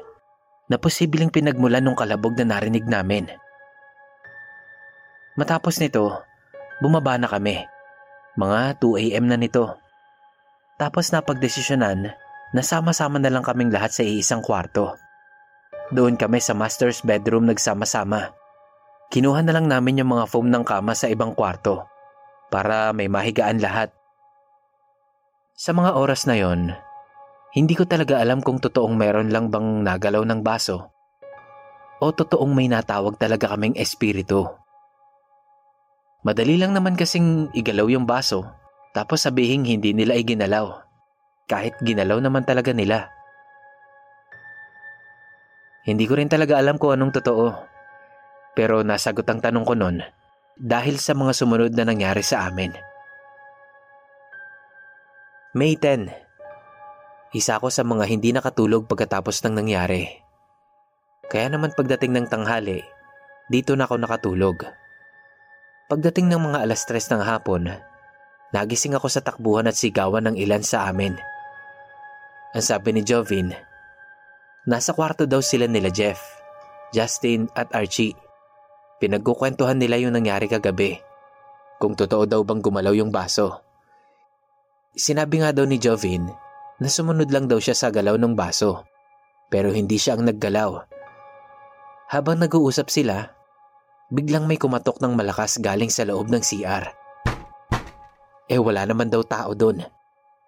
na 0.70 0.78
posibleng 0.78 1.34
pinagmulan 1.34 1.82
ng 1.82 1.98
kalabog 1.98 2.38
na 2.38 2.46
narinig 2.46 2.86
namin. 2.86 3.26
Matapos 5.36 5.82
nito, 5.82 6.22
bumaba 6.80 7.18
na 7.18 7.28
kami. 7.28 7.66
Mga 8.38 8.60
2 8.80 9.02
a.m. 9.10 9.24
na 9.28 9.36
nito. 9.36 9.76
Tapos 10.80 11.10
napagdesisyonan 11.12 12.25
na 12.54 12.62
sama-sama 12.62 13.18
na 13.18 13.32
lang 13.32 13.42
kaming 13.42 13.72
lahat 13.74 13.90
sa 13.90 14.02
iisang 14.06 14.42
kwarto. 14.42 14.94
Doon 15.90 16.18
kami 16.18 16.42
sa 16.42 16.54
master's 16.54 17.02
bedroom 17.02 17.46
nagsama-sama. 17.46 18.34
Kinuha 19.10 19.42
na 19.46 19.54
lang 19.54 19.70
namin 19.70 20.02
yung 20.02 20.18
mga 20.18 20.26
foam 20.26 20.50
ng 20.50 20.66
kama 20.66 20.94
sa 20.98 21.06
ibang 21.06 21.34
kwarto 21.34 21.86
para 22.50 22.90
may 22.90 23.06
mahigaan 23.06 23.62
lahat. 23.62 23.94
Sa 25.54 25.70
mga 25.72 25.94
oras 25.94 26.26
na 26.26 26.36
yon, 26.36 26.74
hindi 27.56 27.72
ko 27.72 27.88
talaga 27.88 28.20
alam 28.20 28.44
kung 28.44 28.60
totoong 28.60 28.94
meron 28.98 29.32
lang 29.32 29.48
bang 29.48 29.80
nagalaw 29.86 30.22
ng 30.26 30.44
baso 30.44 30.92
o 31.96 32.12
totoong 32.12 32.52
may 32.52 32.68
natawag 32.68 33.16
talaga 33.16 33.56
kaming 33.56 33.78
espiritu. 33.80 34.44
Madali 36.26 36.58
lang 36.60 36.74
naman 36.74 36.98
kasing 36.98 37.54
igalaw 37.56 37.88
yung 37.88 38.04
baso 38.04 38.44
tapos 38.92 39.24
sabihin 39.24 39.64
hindi 39.64 39.94
nila 39.96 40.18
iginalaw. 40.18 40.85
Kahit 41.46 41.78
ginalaw 41.78 42.18
naman 42.18 42.42
talaga 42.42 42.74
nila. 42.74 43.06
Hindi 45.86 46.10
ko 46.10 46.18
rin 46.18 46.26
talaga 46.26 46.58
alam 46.58 46.74
kung 46.74 46.98
anong 46.98 47.22
totoo. 47.22 47.46
Pero 48.58 48.82
nasagot 48.82 49.22
ang 49.30 49.38
tanong 49.38 49.62
ko 49.62 49.78
nun 49.78 50.02
dahil 50.58 50.98
sa 50.98 51.14
mga 51.14 51.30
sumunod 51.30 51.72
na 51.78 51.86
nangyari 51.86 52.26
sa 52.26 52.50
amin. 52.50 52.74
May 55.54 55.78
10. 55.78 56.10
Isa 57.30 57.62
ako 57.62 57.70
sa 57.70 57.86
mga 57.86 58.10
hindi 58.10 58.34
nakatulog 58.34 58.90
pagkatapos 58.90 59.38
ng 59.46 59.54
nangyari. 59.62 60.10
Kaya 61.30 61.46
naman 61.46 61.78
pagdating 61.78 62.10
ng 62.10 62.26
tanghali, 62.26 62.82
dito 63.46 63.78
na 63.78 63.86
ako 63.86 64.02
nakatulog. 64.02 64.66
Pagdating 65.86 66.26
ng 66.26 66.50
mga 66.50 66.58
alas 66.66 66.82
tres 66.82 67.06
ng 67.06 67.22
hapon, 67.22 67.70
nagising 68.50 68.98
ako 68.98 69.06
sa 69.06 69.22
takbuhan 69.22 69.70
at 69.70 69.78
sigawan 69.78 70.26
ng 70.26 70.36
ilan 70.42 70.66
sa 70.66 70.90
amin. 70.90 71.14
Ang 72.56 72.64
sabi 72.64 72.96
ni 72.96 73.04
Jovin, 73.04 73.52
nasa 74.64 74.96
kwarto 74.96 75.28
daw 75.28 75.44
sila 75.44 75.68
nila 75.68 75.92
Jeff, 75.92 76.16
Justin 76.88 77.52
at 77.52 77.68
Archie. 77.76 78.16
Pinagkukwentuhan 78.96 79.76
nila 79.76 80.00
yung 80.00 80.16
nangyari 80.16 80.48
kagabi. 80.48 80.96
Kung 81.76 81.92
totoo 81.92 82.24
daw 82.24 82.40
bang 82.48 82.64
gumalaw 82.64 82.96
yung 82.96 83.12
baso. 83.12 83.60
Sinabi 84.96 85.44
nga 85.44 85.52
daw 85.52 85.68
ni 85.68 85.76
Jovin 85.76 86.32
na 86.80 86.88
sumunod 86.88 87.28
lang 87.28 87.44
daw 87.44 87.60
siya 87.60 87.76
sa 87.76 87.92
galaw 87.92 88.16
ng 88.16 88.32
baso. 88.32 88.88
Pero 89.52 89.68
hindi 89.68 90.00
siya 90.00 90.16
ang 90.16 90.24
naggalaw. 90.24 90.80
Habang 92.08 92.40
nag-uusap 92.40 92.88
sila, 92.88 93.36
biglang 94.08 94.48
may 94.48 94.56
kumatok 94.56 94.96
ng 95.04 95.12
malakas 95.12 95.60
galing 95.60 95.92
sa 95.92 96.08
loob 96.08 96.32
ng 96.32 96.40
CR. 96.40 96.88
Eh 98.48 98.56
wala 98.56 98.88
naman 98.88 99.12
daw 99.12 99.20
tao 99.20 99.52
doon 99.52 99.95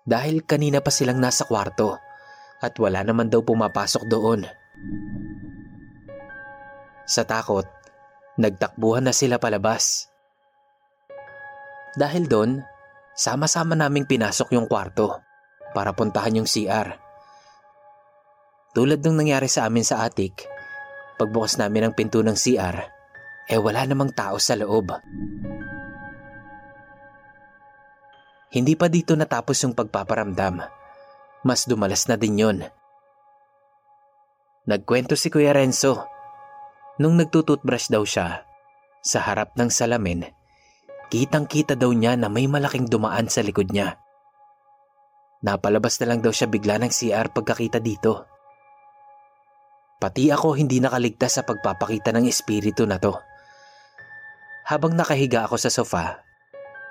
dahil 0.08 0.40
kanina 0.48 0.80
pa 0.80 0.88
silang 0.88 1.20
nasa 1.20 1.44
kwarto 1.44 2.00
at 2.64 2.72
wala 2.80 3.04
naman 3.04 3.28
daw 3.28 3.44
pumapasok 3.44 4.08
doon. 4.08 4.48
Sa 7.04 7.28
takot, 7.28 7.68
nagtakbuhan 8.40 9.04
na 9.04 9.12
sila 9.12 9.36
palabas. 9.36 10.08
Dahil 11.92 12.24
doon, 12.24 12.64
sama-sama 13.12 13.76
naming 13.76 14.08
pinasok 14.08 14.56
yung 14.56 14.64
kwarto 14.64 15.20
para 15.76 15.92
puntahan 15.92 16.40
yung 16.40 16.48
CR. 16.48 16.88
Tulad 18.72 19.04
ng 19.04 19.16
nangyari 19.16 19.48
sa 19.50 19.68
amin 19.68 19.84
sa 19.84 20.08
attic, 20.08 20.48
pagbukas 21.20 21.60
namin 21.60 21.90
ng 21.90 21.94
pinto 21.96 22.24
ng 22.24 22.36
CR, 22.36 22.76
eh 23.48 23.58
wala 23.60 23.84
namang 23.84 24.12
tao 24.16 24.40
sa 24.40 24.56
loob. 24.56 24.92
Hindi 28.48 28.74
pa 28.80 28.88
dito 28.88 29.12
natapos 29.12 29.60
yung 29.64 29.76
pagpaparamdam. 29.76 30.64
Mas 31.44 31.68
dumalas 31.68 32.08
na 32.08 32.16
din 32.16 32.40
yon. 32.40 32.58
Nagkwento 34.64 35.16
si 35.16 35.28
Kuya 35.28 35.52
Renzo. 35.52 36.04
Nung 37.00 37.16
nagtututbrush 37.20 37.92
daw 37.92 38.02
siya, 38.02 38.44
sa 39.04 39.18
harap 39.22 39.54
ng 39.54 39.70
salamin, 39.70 40.26
kitang-kita 41.08 41.78
daw 41.78 41.92
niya 41.94 42.16
na 42.18 42.28
may 42.28 42.50
malaking 42.50 42.88
dumaan 42.88 43.30
sa 43.30 43.40
likod 43.40 43.70
niya. 43.72 43.96
Napalabas 45.40 45.96
na 46.02 46.12
lang 46.12 46.20
daw 46.20 46.34
siya 46.34 46.50
bigla 46.50 46.82
ng 46.82 46.90
CR 46.90 47.30
pagkakita 47.30 47.78
dito. 47.78 48.26
Pati 49.98 50.30
ako 50.30 50.58
hindi 50.58 50.82
nakaligtas 50.82 51.38
sa 51.38 51.42
pagpapakita 51.46 52.10
ng 52.14 52.26
espiritu 52.26 52.86
na 52.86 52.98
to. 52.98 53.14
Habang 54.66 54.94
nakahiga 54.98 55.46
ako 55.46 55.56
sa 55.56 55.70
sofa, 55.70 56.27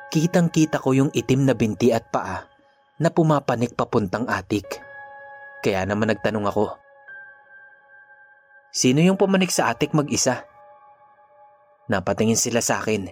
kitang-kita 0.10 0.80
ko 0.82 0.96
yung 0.96 1.12
itim 1.12 1.48
na 1.48 1.54
binti 1.54 1.92
at 1.92 2.08
paa 2.10 2.46
na 2.98 3.10
pumapanik 3.14 3.78
papuntang 3.78 4.26
atik. 4.26 4.80
Kaya 5.62 5.86
naman 5.86 6.10
nagtanong 6.10 6.46
ako, 6.48 6.66
Sino 8.78 9.02
yung 9.02 9.18
pumanik 9.18 9.50
sa 9.50 9.74
atik 9.74 9.98
mag-isa? 9.98 10.46
Napatingin 11.90 12.38
sila 12.38 12.62
sa 12.62 12.78
akin. 12.78 13.10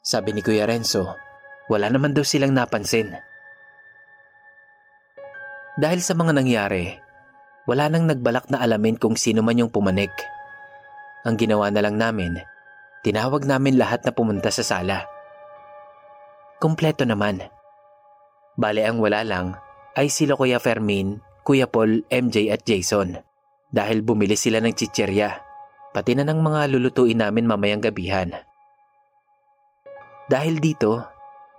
Sabi 0.00 0.32
ni 0.32 0.40
Kuya 0.40 0.64
Renzo, 0.64 1.18
wala 1.68 1.92
naman 1.92 2.16
daw 2.16 2.24
silang 2.24 2.56
napansin. 2.56 3.12
Dahil 5.76 6.00
sa 6.00 6.16
mga 6.16 6.32
nangyari, 6.32 6.96
wala 7.68 7.92
nang 7.92 8.08
nagbalak 8.08 8.48
na 8.48 8.64
alamin 8.64 8.96
kung 8.96 9.20
sino 9.20 9.44
man 9.44 9.60
yung 9.60 9.68
pumanik. 9.68 10.14
Ang 11.28 11.36
ginawa 11.36 11.68
na 11.68 11.84
lang 11.84 12.00
namin, 12.00 12.40
tinawag 13.04 13.44
namin 13.44 13.76
lahat 13.76 14.00
na 14.06 14.16
pumunta 14.16 14.48
sa 14.48 14.64
sala. 14.64 15.15
Kompleto 16.56 17.04
naman. 17.04 17.44
Bale 18.56 18.82
ang 18.88 18.96
wala 18.96 19.20
lang 19.20 19.60
ay 19.92 20.08
sila 20.08 20.40
Kuya 20.40 20.56
Fermin, 20.56 21.20
Kuya 21.44 21.68
Paul, 21.68 22.08
MJ 22.08 22.48
at 22.48 22.64
Jason. 22.64 23.20
Dahil 23.68 24.00
bumili 24.00 24.40
sila 24.40 24.64
ng 24.64 24.72
chicherya, 24.72 25.36
pati 25.92 26.16
na 26.16 26.24
ng 26.24 26.40
mga 26.40 26.72
lulutuin 26.72 27.20
namin 27.20 27.44
mamayang 27.44 27.84
gabihan. 27.84 28.32
Dahil 30.32 30.56
dito, 30.58 31.04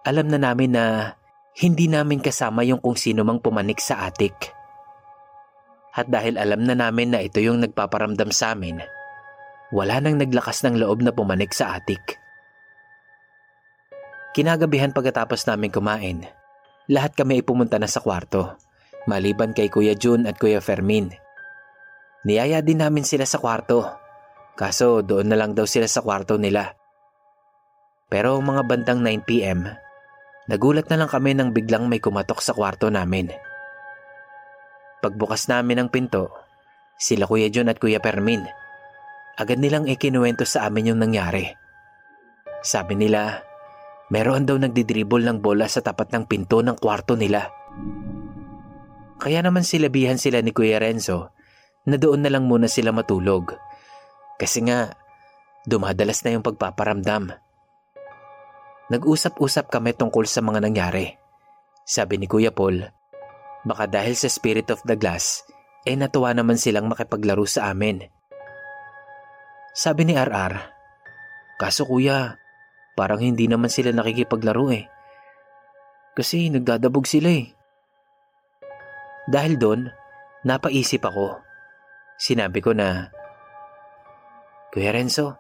alam 0.02 0.34
na 0.34 0.42
namin 0.42 0.74
na 0.74 1.14
hindi 1.62 1.86
namin 1.86 2.18
kasama 2.18 2.66
yung 2.66 2.82
kung 2.82 2.98
sino 2.98 3.22
mang 3.22 3.38
pumanik 3.38 3.78
sa 3.78 4.10
atik. 4.10 4.54
At 5.98 6.10
dahil 6.10 6.42
alam 6.42 6.66
na 6.66 6.74
namin 6.78 7.14
na 7.14 7.22
ito 7.22 7.38
yung 7.38 7.62
nagpaparamdam 7.62 8.30
sa 8.30 8.58
amin, 8.58 8.82
wala 9.74 10.02
nang 10.02 10.18
naglakas 10.18 10.66
ng 10.66 10.78
loob 10.78 11.06
na 11.06 11.14
pumanik 11.14 11.54
sa 11.54 11.78
atik. 11.78 12.18
Kinagabihan 14.38 14.94
pagkatapos 14.94 15.50
namin 15.50 15.74
kumain, 15.74 16.22
lahat 16.86 17.18
kami 17.18 17.42
ay 17.42 17.44
pumunta 17.44 17.82
na 17.82 17.90
sa 17.90 18.06
kwarto, 18.06 18.54
maliban 19.10 19.50
kay 19.50 19.66
Kuya 19.66 19.98
Jun 19.98 20.30
at 20.30 20.38
Kuya 20.38 20.62
Fermin. 20.62 21.10
Niyaya 22.22 22.62
din 22.62 22.86
namin 22.86 23.02
sila 23.02 23.26
sa 23.26 23.42
kwarto, 23.42 23.98
kaso 24.54 25.02
doon 25.02 25.34
na 25.34 25.42
lang 25.42 25.58
daw 25.58 25.66
sila 25.66 25.90
sa 25.90 26.06
kwarto 26.06 26.38
nila. 26.38 26.78
Pero 28.14 28.38
mga 28.38 28.62
bandang 28.62 29.02
9pm, 29.02 29.74
nagulat 30.54 30.86
na 30.94 31.02
lang 31.02 31.10
kami 31.10 31.34
nang 31.34 31.50
biglang 31.50 31.90
may 31.90 31.98
kumatok 31.98 32.38
sa 32.38 32.54
kwarto 32.54 32.94
namin. 32.94 33.34
Pagbukas 35.02 35.50
namin 35.50 35.82
ng 35.82 35.90
pinto, 35.90 36.30
sila 36.94 37.26
Kuya 37.26 37.50
John 37.50 37.74
at 37.74 37.82
Kuya 37.82 37.98
Permin, 37.98 38.46
agad 39.34 39.58
nilang 39.58 39.90
ikinuwento 39.90 40.46
sa 40.46 40.70
amin 40.70 40.94
yung 40.94 41.02
nangyari. 41.02 41.50
Sabi 42.62 42.94
nila, 42.94 43.47
meron 44.08 44.48
daw 44.48 44.56
nagdidribble 44.56 45.24
ng 45.28 45.40
bola 45.44 45.68
sa 45.68 45.84
tapat 45.84 46.12
ng 46.16 46.24
pinto 46.28 46.64
ng 46.64 46.80
kwarto 46.80 47.20
nila. 47.20 47.52
Kaya 49.18 49.42
naman 49.42 49.66
silabihan 49.66 50.22
sila 50.22 50.40
ni 50.46 50.54
Kuya 50.54 50.78
Renzo 50.78 51.34
na 51.90 51.98
doon 51.98 52.22
na 52.22 52.30
lang 52.30 52.46
muna 52.46 52.70
sila 52.70 52.94
matulog. 52.94 53.58
Kasi 54.38 54.62
nga, 54.68 54.94
dumadalas 55.66 56.22
na 56.22 56.38
yung 56.38 56.46
pagpaparamdam. 56.46 57.34
Nag-usap-usap 58.88 59.68
kami 59.68 59.98
tungkol 59.98 60.24
sa 60.30 60.40
mga 60.40 60.64
nangyari. 60.64 61.12
Sabi 61.84 62.22
ni 62.22 62.30
Kuya 62.30 62.54
Paul, 62.54 62.86
baka 63.68 63.90
dahil 63.90 64.16
sa 64.16 64.32
spirit 64.32 64.72
of 64.72 64.80
the 64.88 64.96
glass, 64.96 65.44
eh 65.84 65.96
natuwa 65.96 66.32
naman 66.32 66.56
silang 66.56 66.88
makipaglaro 66.88 67.44
sa 67.44 67.72
amin. 67.72 68.04
Sabi 69.76 70.08
ni 70.08 70.14
RR, 70.16 70.54
kaso 71.60 71.86
kuya, 71.86 72.40
parang 72.98 73.22
hindi 73.22 73.46
naman 73.46 73.70
sila 73.70 73.94
nakikipaglaro 73.94 74.74
eh. 74.74 74.90
Kasi 76.18 76.50
nagdadabog 76.50 77.06
sila 77.06 77.30
eh. 77.30 77.54
Dahil 79.30 79.62
doon, 79.62 79.86
napaisip 80.42 81.06
ako 81.06 81.48
Sinabi 82.18 82.66
ko 82.66 82.74
na, 82.74 83.14
Kuya 84.74 84.90
Renzo, 84.90 85.38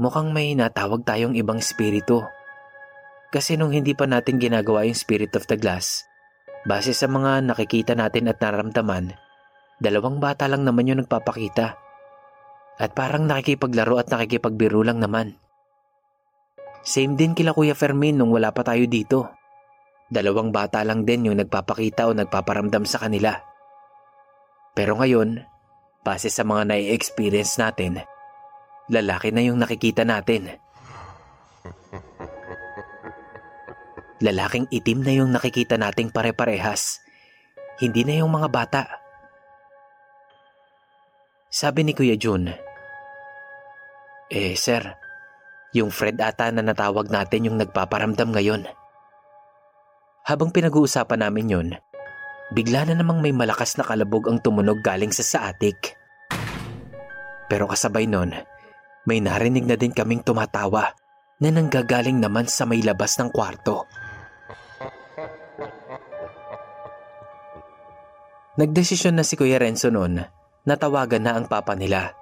mukhang 0.00 0.32
may 0.32 0.56
natawag 0.56 1.04
tayong 1.04 1.36
ibang 1.36 1.60
espiritu. 1.60 2.24
Kasi 3.28 3.60
nung 3.60 3.76
hindi 3.76 3.92
pa 3.92 4.08
natin 4.08 4.40
ginagawa 4.40 4.88
yung 4.88 4.96
spirit 4.96 5.36
of 5.36 5.44
the 5.44 5.60
glass, 5.60 6.08
base 6.64 6.96
sa 6.96 7.04
mga 7.04 7.44
nakikita 7.52 7.92
natin 7.92 8.32
at 8.32 8.40
naramdaman, 8.40 9.12
dalawang 9.76 10.24
bata 10.24 10.48
lang 10.48 10.64
naman 10.64 10.88
yung 10.88 11.04
nagpapakita. 11.04 11.76
At 12.80 12.96
parang 12.96 13.28
nakikipaglaro 13.28 14.00
at 14.00 14.08
nakikipagbiro 14.08 14.80
lang 14.80 15.04
naman. 15.04 15.36
Same 16.84 17.14
din 17.18 17.32
kila 17.36 17.54
Kuya 17.54 17.78
Fermin 17.78 18.18
nung 18.18 18.32
wala 18.32 18.50
pa 18.54 18.64
tayo 18.64 18.84
dito. 18.88 19.28
Dalawang 20.08 20.50
bata 20.50 20.80
lang 20.82 21.04
din 21.04 21.28
yung 21.28 21.38
nagpapakita 21.38 22.08
o 22.08 22.16
nagpaparamdam 22.16 22.88
sa 22.88 23.02
kanila. 23.02 23.36
Pero 24.72 24.96
ngayon, 24.96 25.44
Base 26.08 26.32
sa 26.32 26.40
mga 26.40 26.72
nai-experience 26.72 27.60
natin, 27.60 28.00
lalaki 28.88 29.28
na 29.28 29.42
yung 29.42 29.58
nakikita 29.58 30.08
natin. 30.08 30.56
Lalaking 34.24 34.72
itim 34.72 35.04
na 35.04 35.12
yung 35.12 35.30
nakikita 35.36 35.76
nating 35.76 36.08
pare-parehas. 36.08 37.04
Hindi 37.76 38.08
na 38.08 38.24
yung 38.24 38.32
mga 38.32 38.48
bata. 38.48 38.82
Sabi 41.52 41.84
ni 41.84 41.92
Kuya 41.92 42.16
Jun, 42.16 42.50
Eh 44.32 44.56
sir, 44.56 44.96
yung 45.76 45.92
Fred 45.92 46.16
ata 46.20 46.48
na 46.48 46.64
natawag 46.64 47.12
natin 47.12 47.48
yung 47.48 47.56
nagpaparamdam 47.60 48.32
ngayon. 48.32 48.64
Habang 50.24 50.52
pinag-uusapan 50.52 51.24
namin 51.24 51.52
yun, 51.52 51.68
bigla 52.52 52.84
na 52.88 52.96
namang 52.96 53.24
may 53.24 53.32
malakas 53.32 53.76
na 53.76 53.84
kalabog 53.84 54.28
ang 54.28 54.40
tumunog 54.40 54.80
galing 54.84 55.12
sa 55.12 55.24
saatik. 55.24 55.96
Pero 57.48 57.64
kasabay 57.64 58.04
nun, 58.04 58.36
may 59.08 59.24
narinig 59.24 59.64
na 59.64 59.76
din 59.80 59.92
kaming 59.92 60.20
tumatawa 60.20 60.92
na 61.40 61.48
nanggagaling 61.48 62.20
naman 62.20 62.44
sa 62.44 62.68
may 62.68 62.84
labas 62.84 63.16
ng 63.16 63.32
kwarto. 63.32 63.88
Nagdesisyon 68.58 69.14
na 69.14 69.22
si 69.22 69.38
Kuya 69.38 69.62
Renzo 69.62 69.86
noon 69.86 70.18
na 70.66 70.74
tawagan 70.74 71.22
na 71.22 71.38
ang 71.38 71.46
papa 71.46 71.78
nila 71.78 72.18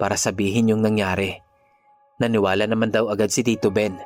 para 0.00 0.16
sabihin 0.16 0.72
yung 0.72 0.80
nangyari. 0.80 1.43
Naniwala 2.22 2.70
naman 2.70 2.94
daw 2.94 3.10
agad 3.10 3.34
si 3.34 3.42
Tito 3.42 3.74
Ben. 3.74 3.98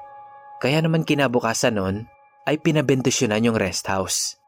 Kaya 0.58 0.80
naman 0.80 1.04
kinabukasan 1.04 1.76
noon 1.76 2.08
ay 2.48 2.56
pinabendisyonan 2.56 3.44
yung 3.44 3.58
rest 3.60 3.84
house. 3.84 4.40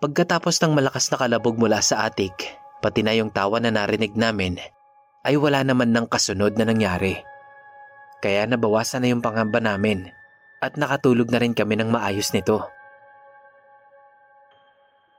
Pagkatapos 0.00 0.60
ng 0.60 0.72
malakas 0.76 1.12
na 1.12 1.20
kalabog 1.20 1.60
mula 1.60 1.80
sa 1.84 2.08
atik, 2.08 2.32
pati 2.80 3.04
na 3.04 3.12
yung 3.12 3.28
tawa 3.28 3.60
na 3.60 3.68
narinig 3.68 4.16
namin, 4.16 4.56
ay 5.24 5.36
wala 5.36 5.60
naman 5.60 5.92
ng 5.92 6.08
kasunod 6.08 6.56
na 6.56 6.64
nangyari. 6.64 7.20
Kaya 8.24 8.48
nabawasan 8.48 9.04
na 9.04 9.12
yung 9.12 9.20
pangamba 9.24 9.60
namin 9.60 10.08
at 10.60 10.76
nakatulog 10.76 11.28
na 11.32 11.40
rin 11.40 11.56
kami 11.56 11.76
ng 11.80 11.88
maayos 11.92 12.32
nito. 12.32 12.64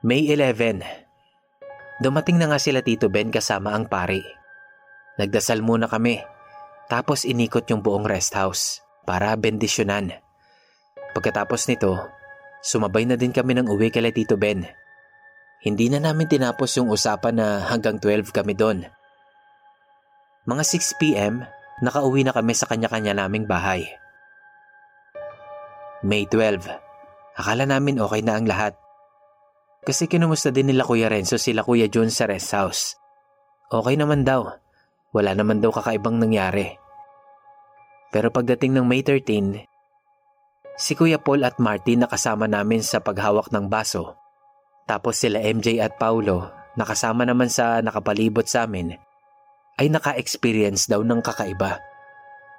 May 0.02 0.26
11 0.30 1.11
Dumating 2.02 2.34
na 2.34 2.50
nga 2.50 2.58
sila 2.58 2.82
Tito 2.82 3.06
Ben 3.06 3.30
kasama 3.30 3.78
ang 3.78 3.86
pari. 3.86 4.26
Nagdasal 5.22 5.62
muna 5.62 5.86
kami, 5.86 6.18
tapos 6.90 7.22
inikot 7.22 7.70
yung 7.70 7.78
buong 7.78 8.02
rest 8.02 8.34
house 8.34 8.82
para 9.06 9.30
bendisyonan. 9.38 10.10
Pagkatapos 11.14 11.70
nito, 11.70 11.94
sumabay 12.58 13.06
na 13.06 13.14
din 13.14 13.30
kami 13.30 13.54
ng 13.54 13.70
uwi 13.70 13.94
kay 13.94 14.10
Tito 14.10 14.34
Ben. 14.34 14.66
Hindi 15.62 15.94
na 15.94 16.02
namin 16.02 16.26
tinapos 16.26 16.74
yung 16.74 16.90
usapan 16.90 17.38
na 17.38 17.70
hanggang 17.70 18.02
12 18.02 18.34
kami 18.34 18.58
doon. 18.58 18.82
Mga 20.42 20.62
6pm, 20.74 21.46
nakauwi 21.86 22.26
na 22.26 22.34
kami 22.34 22.50
sa 22.58 22.66
kanya-kanya 22.66 23.14
naming 23.14 23.46
bahay. 23.46 23.86
May 26.02 26.26
12. 26.26 26.66
Akala 27.38 27.62
namin 27.62 28.02
okay 28.02 28.26
na 28.26 28.42
ang 28.42 28.50
lahat. 28.50 28.74
Kasi 29.82 30.06
kinumusta 30.06 30.54
din 30.54 30.70
nila 30.70 30.86
Kuya 30.86 31.10
Renzo 31.10 31.34
sila 31.42 31.66
Kuya 31.66 31.90
John 31.90 32.06
sa 32.06 32.30
rest 32.30 32.54
house. 32.54 32.94
Okay 33.66 33.98
naman 33.98 34.22
daw. 34.22 34.46
Wala 35.10 35.34
naman 35.34 35.58
daw 35.58 35.74
kakaibang 35.74 36.22
nangyari. 36.22 36.78
Pero 38.14 38.30
pagdating 38.30 38.78
ng 38.78 38.86
May 38.86 39.02
13, 39.02 39.66
si 40.78 40.92
Kuya 40.94 41.18
Paul 41.18 41.42
at 41.42 41.58
Martin 41.58 42.06
nakasama 42.06 42.46
namin 42.46 42.84
sa 42.84 43.02
paghawak 43.02 43.50
ng 43.50 43.66
baso. 43.66 44.14
Tapos 44.86 45.18
sila 45.18 45.42
MJ 45.42 45.82
at 45.82 45.98
Paulo, 45.98 46.52
nakasama 46.78 47.26
naman 47.26 47.50
sa 47.50 47.82
nakapalibot 47.82 48.46
sa 48.46 48.68
amin, 48.68 48.94
ay 49.80 49.88
naka-experience 49.90 50.86
daw 50.86 51.02
ng 51.02 51.24
kakaiba 51.24 51.80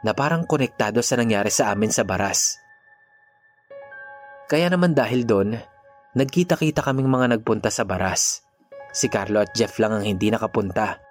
na 0.03 0.11
parang 0.11 0.43
konektado 0.43 0.99
sa 0.99 1.15
nangyari 1.15 1.53
sa 1.53 1.71
amin 1.71 1.93
sa 1.93 2.03
baras. 2.03 2.59
Kaya 4.51 4.67
naman 4.67 4.91
dahil 4.91 5.23
doon, 5.23 5.55
nagkita-kita 6.13 6.85
kaming 6.85 7.09
mga 7.09 7.37
nagpunta 7.37 7.73
sa 7.73 7.85
baras. 7.89 8.45
Si 8.93 9.09
Carlo 9.09 9.41
at 9.41 9.57
Jeff 9.57 9.81
lang 9.81 9.97
ang 9.97 10.05
hindi 10.05 10.29
nakapunta. 10.29 11.01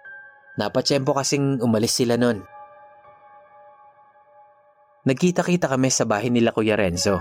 Napatsyempo 0.55 1.11
kasing 1.11 1.59
umalis 1.59 1.99
sila 1.99 2.15
noon. 2.15 2.39
Nagkita-kita 5.03 5.67
kami 5.67 5.91
sa 5.91 6.07
bahay 6.07 6.31
nila 6.31 6.55
Kuya 6.55 6.79
Renzo. 6.79 7.19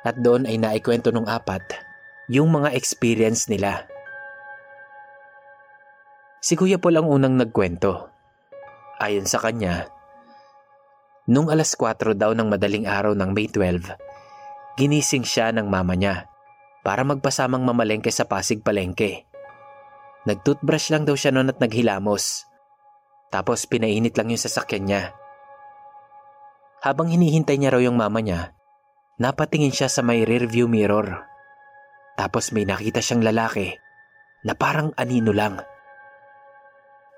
At 0.00 0.16
doon 0.16 0.48
ay 0.48 0.56
naikwento 0.56 1.12
ng 1.12 1.28
apat 1.28 1.84
yung 2.32 2.48
mga 2.48 2.72
experience 2.72 3.52
nila. 3.52 3.84
Si 6.40 6.56
Kuya 6.56 6.80
Paul 6.80 6.96
ang 6.96 7.08
unang 7.12 7.36
nagkwento. 7.36 8.08
Ayon 8.96 9.28
sa 9.28 9.36
kanya, 9.36 9.92
nung 11.28 11.52
alas 11.52 11.76
4 11.76 12.16
daw 12.16 12.32
ng 12.32 12.48
madaling 12.48 12.88
araw 12.88 13.12
ng 13.12 13.30
May 13.36 13.52
12, 13.52 13.92
ginising 14.80 15.26
siya 15.26 15.52
ng 15.52 15.68
mama 15.68 15.92
niya 15.92 16.24
para 16.86 17.02
magpasamang 17.02 17.66
mamalengke 17.66 18.14
sa 18.14 18.30
Pasig 18.30 18.62
Palengke. 18.62 19.26
Nagtoothbrush 20.22 20.94
lang 20.94 21.02
daw 21.02 21.18
siya 21.18 21.34
noon 21.34 21.50
at 21.50 21.58
naghilamos. 21.58 22.46
Tapos 23.34 23.66
pinainit 23.66 24.14
lang 24.14 24.30
yung 24.30 24.38
sasakyan 24.38 24.86
niya. 24.86 25.02
Habang 26.86 27.10
hinihintay 27.10 27.58
niya 27.58 27.74
raw 27.74 27.82
yung 27.82 27.98
mama 27.98 28.22
niya, 28.22 28.54
napatingin 29.18 29.74
siya 29.74 29.90
sa 29.90 30.06
may 30.06 30.22
rearview 30.22 30.70
mirror. 30.70 31.26
Tapos 32.14 32.54
may 32.54 32.62
nakita 32.62 33.02
siyang 33.02 33.26
lalaki 33.26 33.74
na 34.46 34.54
parang 34.54 34.94
anino 34.94 35.34
lang. 35.34 35.58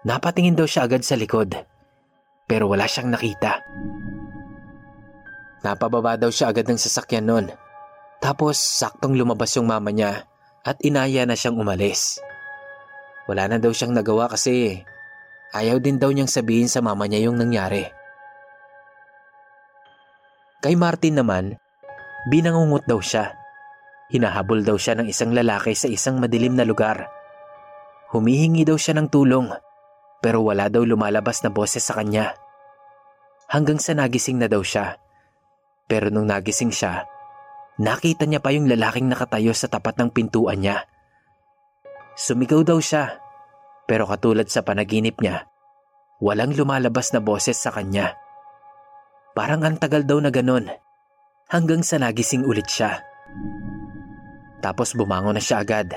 Napatingin 0.08 0.56
daw 0.56 0.64
siya 0.64 0.88
agad 0.88 1.04
sa 1.04 1.12
likod, 1.20 1.52
pero 2.48 2.72
wala 2.72 2.88
siyang 2.88 3.12
nakita. 3.12 3.60
Napababa 5.60 6.16
daw 6.16 6.32
siya 6.32 6.56
agad 6.56 6.64
ng 6.64 6.80
sasakyan 6.80 7.28
noon. 7.28 7.67
Tapos 8.18 8.58
saktong 8.58 9.14
lumabas 9.14 9.54
yung 9.54 9.70
mama 9.70 9.94
niya 9.94 10.26
at 10.66 10.78
inaya 10.82 11.22
na 11.24 11.38
siyang 11.38 11.58
umalis. 11.58 12.18
Wala 13.30 13.46
na 13.46 13.56
daw 13.62 13.70
siyang 13.70 13.94
nagawa 13.94 14.26
kasi 14.26 14.82
ayaw 15.54 15.78
din 15.78 16.02
daw 16.02 16.10
niyang 16.10 16.30
sabihin 16.30 16.66
sa 16.66 16.82
mama 16.82 17.06
niya 17.06 17.30
yung 17.30 17.38
nangyari. 17.38 17.86
Kay 20.58 20.74
Martin 20.74 21.22
naman, 21.22 21.54
binangungot 22.26 22.84
daw 22.90 22.98
siya. 22.98 23.38
Hinahabol 24.10 24.66
daw 24.66 24.74
siya 24.74 24.98
ng 24.98 25.06
isang 25.06 25.30
lalaki 25.30 25.76
sa 25.78 25.86
isang 25.86 26.18
madilim 26.18 26.58
na 26.58 26.66
lugar. 26.66 27.06
Humihingi 28.10 28.64
daw 28.66 28.74
siya 28.74 28.96
ng 28.98 29.12
tulong 29.12 29.52
pero 30.18 30.42
wala 30.42 30.66
daw 30.66 30.82
lumalabas 30.82 31.46
na 31.46 31.50
boses 31.52 31.86
sa 31.86 31.94
kanya. 31.94 32.34
Hanggang 33.48 33.78
sa 33.78 33.94
nagising 33.94 34.42
na 34.42 34.50
daw 34.50 34.60
siya. 34.60 34.98
Pero 35.88 36.10
nung 36.12 36.28
nagising 36.28 36.74
siya, 36.74 37.06
nakita 37.78 38.26
niya 38.26 38.42
pa 38.42 38.52
yung 38.52 38.66
lalaking 38.66 39.06
nakatayo 39.06 39.54
sa 39.54 39.70
tapat 39.70 39.96
ng 39.98 40.10
pintuan 40.10 40.60
niya. 40.60 40.84
Sumigaw 42.18 42.66
daw 42.66 42.82
siya 42.82 43.28
pero 43.88 44.04
katulad 44.04 44.44
sa 44.52 44.60
panaginip 44.60 45.16
niya, 45.24 45.48
walang 46.20 46.52
lumalabas 46.52 47.16
na 47.16 47.24
boses 47.24 47.56
sa 47.56 47.72
kanya. 47.72 48.20
Parang 49.32 49.64
ang 49.64 49.80
tagal 49.80 50.04
daw 50.04 50.20
na 50.20 50.28
ganon 50.28 50.68
hanggang 51.48 51.80
sa 51.80 51.96
nagising 51.96 52.44
ulit 52.44 52.68
siya. 52.68 53.00
Tapos 54.60 54.92
bumangon 54.92 55.40
na 55.40 55.42
siya 55.42 55.64
agad. 55.64 55.88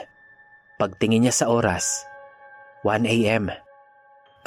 Pagtingin 0.79 1.27
niya 1.27 1.35
sa 1.35 1.51
oras, 1.51 2.07
1 2.87 3.03
a.m. 3.11 3.51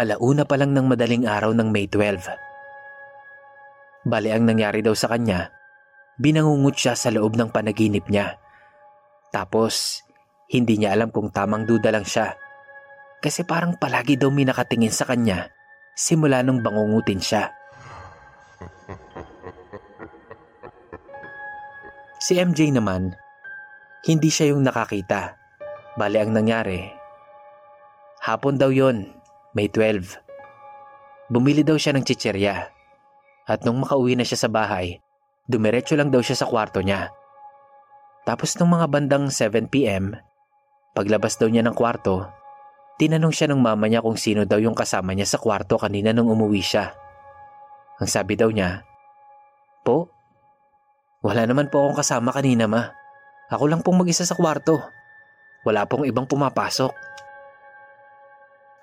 Alauna 0.00 0.48
pa 0.48 0.56
lang 0.56 0.72
ng 0.72 0.88
madaling 0.88 1.28
araw 1.28 1.52
ng 1.52 1.68
May 1.68 1.84
12. 1.86 4.08
Bale 4.08 4.30
ang 4.32 4.48
nangyari 4.48 4.80
daw 4.80 4.96
sa 4.96 5.12
kanya, 5.12 5.52
binangungot 6.20 6.76
siya 6.78 6.94
sa 6.94 7.10
loob 7.10 7.34
ng 7.34 7.50
panaginip 7.50 8.06
niya. 8.06 8.38
Tapos, 9.34 10.04
hindi 10.50 10.78
niya 10.78 10.94
alam 10.94 11.10
kung 11.10 11.32
tamang 11.34 11.66
duda 11.66 11.90
lang 11.90 12.06
siya. 12.06 12.38
Kasi 13.18 13.42
parang 13.42 13.80
palagi 13.80 14.20
daw 14.20 14.28
may 14.28 14.44
nakatingin 14.44 14.92
sa 14.92 15.08
kanya 15.08 15.50
simula 15.94 16.42
nung 16.42 16.60
bangungutin 16.60 17.22
siya. 17.22 17.54
Si 22.18 22.40
MJ 22.40 22.72
naman, 22.74 23.14
hindi 24.08 24.28
siya 24.32 24.56
yung 24.56 24.64
nakakita. 24.64 25.36
Bale 25.94 26.18
ang 26.24 26.32
nangyari. 26.34 26.88
Hapon 28.24 28.56
daw 28.56 28.72
yon, 28.72 29.12
May 29.52 29.68
12. 29.68 31.28
Bumili 31.28 31.60
daw 31.60 31.76
siya 31.76 31.92
ng 31.92 32.04
chicherya. 32.04 32.72
At 33.44 33.62
nung 33.62 33.84
makauwi 33.84 34.16
na 34.16 34.24
siya 34.24 34.40
sa 34.40 34.48
bahay, 34.48 35.03
dumiretso 35.44 35.96
lang 35.96 36.08
daw 36.08 36.24
siya 36.24 36.40
sa 36.40 36.48
kwarto 36.48 36.80
niya. 36.80 37.12
Tapos 38.24 38.56
nung 38.56 38.72
mga 38.72 38.88
bandang 38.88 39.28
7pm, 39.28 40.16
paglabas 40.96 41.36
daw 41.36 41.52
niya 41.52 41.60
ng 41.64 41.76
kwarto, 41.76 42.24
tinanong 42.96 43.34
siya 43.34 43.52
ng 43.52 43.60
mama 43.60 43.84
niya 43.84 44.00
kung 44.00 44.16
sino 44.16 44.48
daw 44.48 44.56
yung 44.56 44.72
kasama 44.72 45.12
niya 45.12 45.28
sa 45.28 45.36
kwarto 45.36 45.76
kanina 45.76 46.16
nung 46.16 46.32
umuwi 46.32 46.64
siya. 46.64 46.96
Ang 48.00 48.08
sabi 48.08 48.34
daw 48.34 48.48
niya, 48.48 48.80
Po, 49.84 50.08
wala 51.20 51.44
naman 51.44 51.68
po 51.68 51.84
akong 51.84 52.00
kasama 52.00 52.32
kanina 52.32 52.64
ma. 52.64 52.88
Ako 53.52 53.68
lang 53.68 53.84
pong 53.84 54.00
mag-isa 54.00 54.24
sa 54.24 54.32
kwarto. 54.32 54.80
Wala 55.68 55.84
pong 55.84 56.08
ibang 56.08 56.24
pumapasok. 56.24 56.92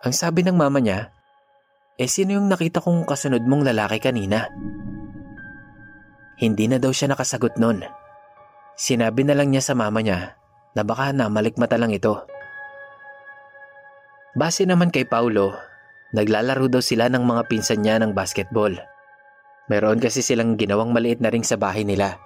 Ang 0.05 0.13
sabi 0.13 0.45
ng 0.45 0.57
mama 0.57 0.77
niya, 0.81 1.09
eh 1.97 2.09
sino 2.09 2.33
yung 2.37 2.49
nakita 2.49 2.81
kong 2.81 3.05
kasunod 3.05 3.45
mong 3.45 3.65
lalaki 3.65 4.01
kanina? 4.01 4.49
Hindi 6.41 6.65
na 6.65 6.81
daw 6.81 6.89
siya 6.89 7.13
nakasagot 7.13 7.61
nun. 7.61 7.85
Sinabi 8.73 9.21
na 9.21 9.37
lang 9.37 9.53
niya 9.53 9.61
sa 9.61 9.77
mama 9.77 10.01
niya 10.01 10.33
na 10.73 10.81
baka 10.81 11.13
namalikmata 11.13 11.77
lang 11.77 11.93
ito. 11.93 12.25
Base 14.33 14.65
naman 14.65 14.89
kay 14.89 15.05
Paulo, 15.05 15.53
naglalaro 16.17 16.65
daw 16.65 16.81
sila 16.81 17.13
ng 17.13 17.21
mga 17.21 17.45
pinsan 17.45 17.85
niya 17.85 18.01
ng 18.01 18.17
basketball. 18.17 18.73
Meron 19.69 20.01
kasi 20.01 20.25
silang 20.25 20.57
ginawang 20.57 20.89
maliit 20.89 21.21
na 21.21 21.29
ring 21.29 21.45
sa 21.45 21.61
bahay 21.61 21.85
nila. 21.85 22.17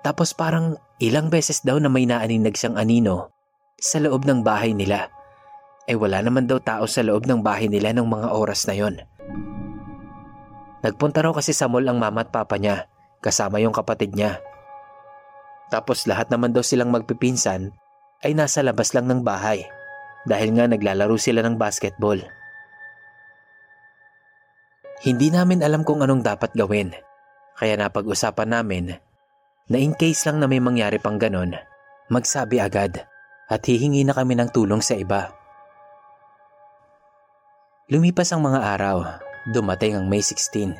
Tapos 0.00 0.32
parang 0.32 0.80
ilang 0.96 1.28
beses 1.28 1.60
daw 1.60 1.76
na 1.76 1.92
may 1.92 2.08
naaninag 2.08 2.56
siyang 2.56 2.80
anino 2.80 3.34
sa 3.76 4.00
loob 4.00 4.24
ng 4.24 4.40
bahay 4.40 4.72
nila. 4.72 5.12
Eh 5.84 5.98
wala 5.98 6.24
naman 6.24 6.48
daw 6.48 6.56
tao 6.62 6.88
sa 6.88 7.04
loob 7.04 7.28
ng 7.28 7.44
bahay 7.44 7.68
nila 7.68 7.92
ng 7.92 8.08
mga 8.08 8.32
oras 8.32 8.64
na 8.64 8.74
yon. 8.78 8.96
Nagpunta 10.78 11.24
raw 11.24 11.34
kasi 11.34 11.50
sa 11.50 11.66
mall 11.66 11.86
ang 11.86 11.98
mama 11.98 12.22
at 12.22 12.30
papa 12.30 12.54
niya 12.54 12.86
kasama 13.18 13.58
yung 13.58 13.74
kapatid 13.74 14.14
niya. 14.14 14.38
Tapos 15.68 16.06
lahat 16.06 16.30
naman 16.30 16.54
daw 16.54 16.62
silang 16.62 16.94
magpipinsan 16.94 17.74
ay 18.24 18.32
nasa 18.32 18.62
labas 18.62 18.94
lang 18.94 19.10
ng 19.10 19.20
bahay 19.26 19.66
dahil 20.24 20.54
nga 20.54 20.70
naglalaro 20.70 21.18
sila 21.18 21.42
ng 21.44 21.58
basketball. 21.58 22.18
Hindi 25.02 25.30
namin 25.30 25.62
alam 25.62 25.86
kung 25.86 26.02
anong 26.02 26.26
dapat 26.26 26.54
gawin 26.54 26.90
kaya 27.58 27.74
napag-usapan 27.74 28.50
namin 28.50 28.94
na 29.68 29.76
in 29.76 29.94
case 29.94 30.26
lang 30.26 30.38
na 30.38 30.46
may 30.46 30.62
mangyari 30.62 31.02
pang 31.02 31.18
ganon, 31.18 31.58
magsabi 32.08 32.62
agad 32.62 33.04
at 33.50 33.60
hihingi 33.66 34.06
na 34.06 34.14
kami 34.14 34.38
ng 34.38 34.50
tulong 34.54 34.80
sa 34.80 34.94
iba. 34.94 35.34
Lumipas 37.88 38.30
ang 38.32 38.44
mga 38.44 38.60
araw, 38.78 38.96
dumating 39.46 39.94
ang 39.94 40.10
May 40.10 40.24
16. 40.24 40.74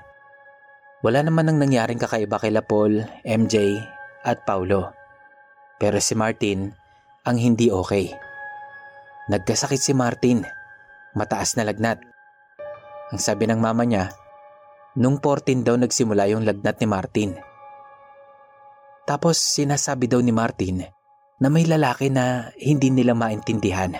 Wala 1.07 1.23
naman 1.23 1.47
nang 1.47 1.63
nangyaring 1.63 2.03
kakaiba 2.03 2.43
kay 2.43 2.51
Paul, 2.59 3.07
MJ 3.23 3.79
at 4.27 4.43
Paulo. 4.43 4.91
Pero 5.79 6.03
si 6.03 6.19
Martin 6.19 6.75
ang 7.23 7.39
hindi 7.39 7.71
okay. 7.71 8.11
Nagkasakit 9.31 9.79
si 9.79 9.95
Martin. 9.95 10.43
Mataas 11.15 11.55
na 11.55 11.63
lagnat. 11.63 12.03
Ang 13.15 13.21
sabi 13.23 13.47
ng 13.47 13.63
mama 13.63 13.87
niya, 13.87 14.11
nung 14.99 15.23
14 15.23 15.63
daw 15.63 15.79
nagsimula 15.79 16.27
yung 16.33 16.43
lagnat 16.43 16.83
ni 16.83 16.87
Martin. 16.91 17.31
Tapos 19.07 19.39
sinasabi 19.41 20.11
daw 20.11 20.21
ni 20.21 20.35
Martin 20.35 20.85
na 21.39 21.49
may 21.49 21.65
lalaki 21.65 22.11
na 22.11 22.51
hindi 22.59 22.91
nila 22.91 23.15
maintindihan. 23.15 23.95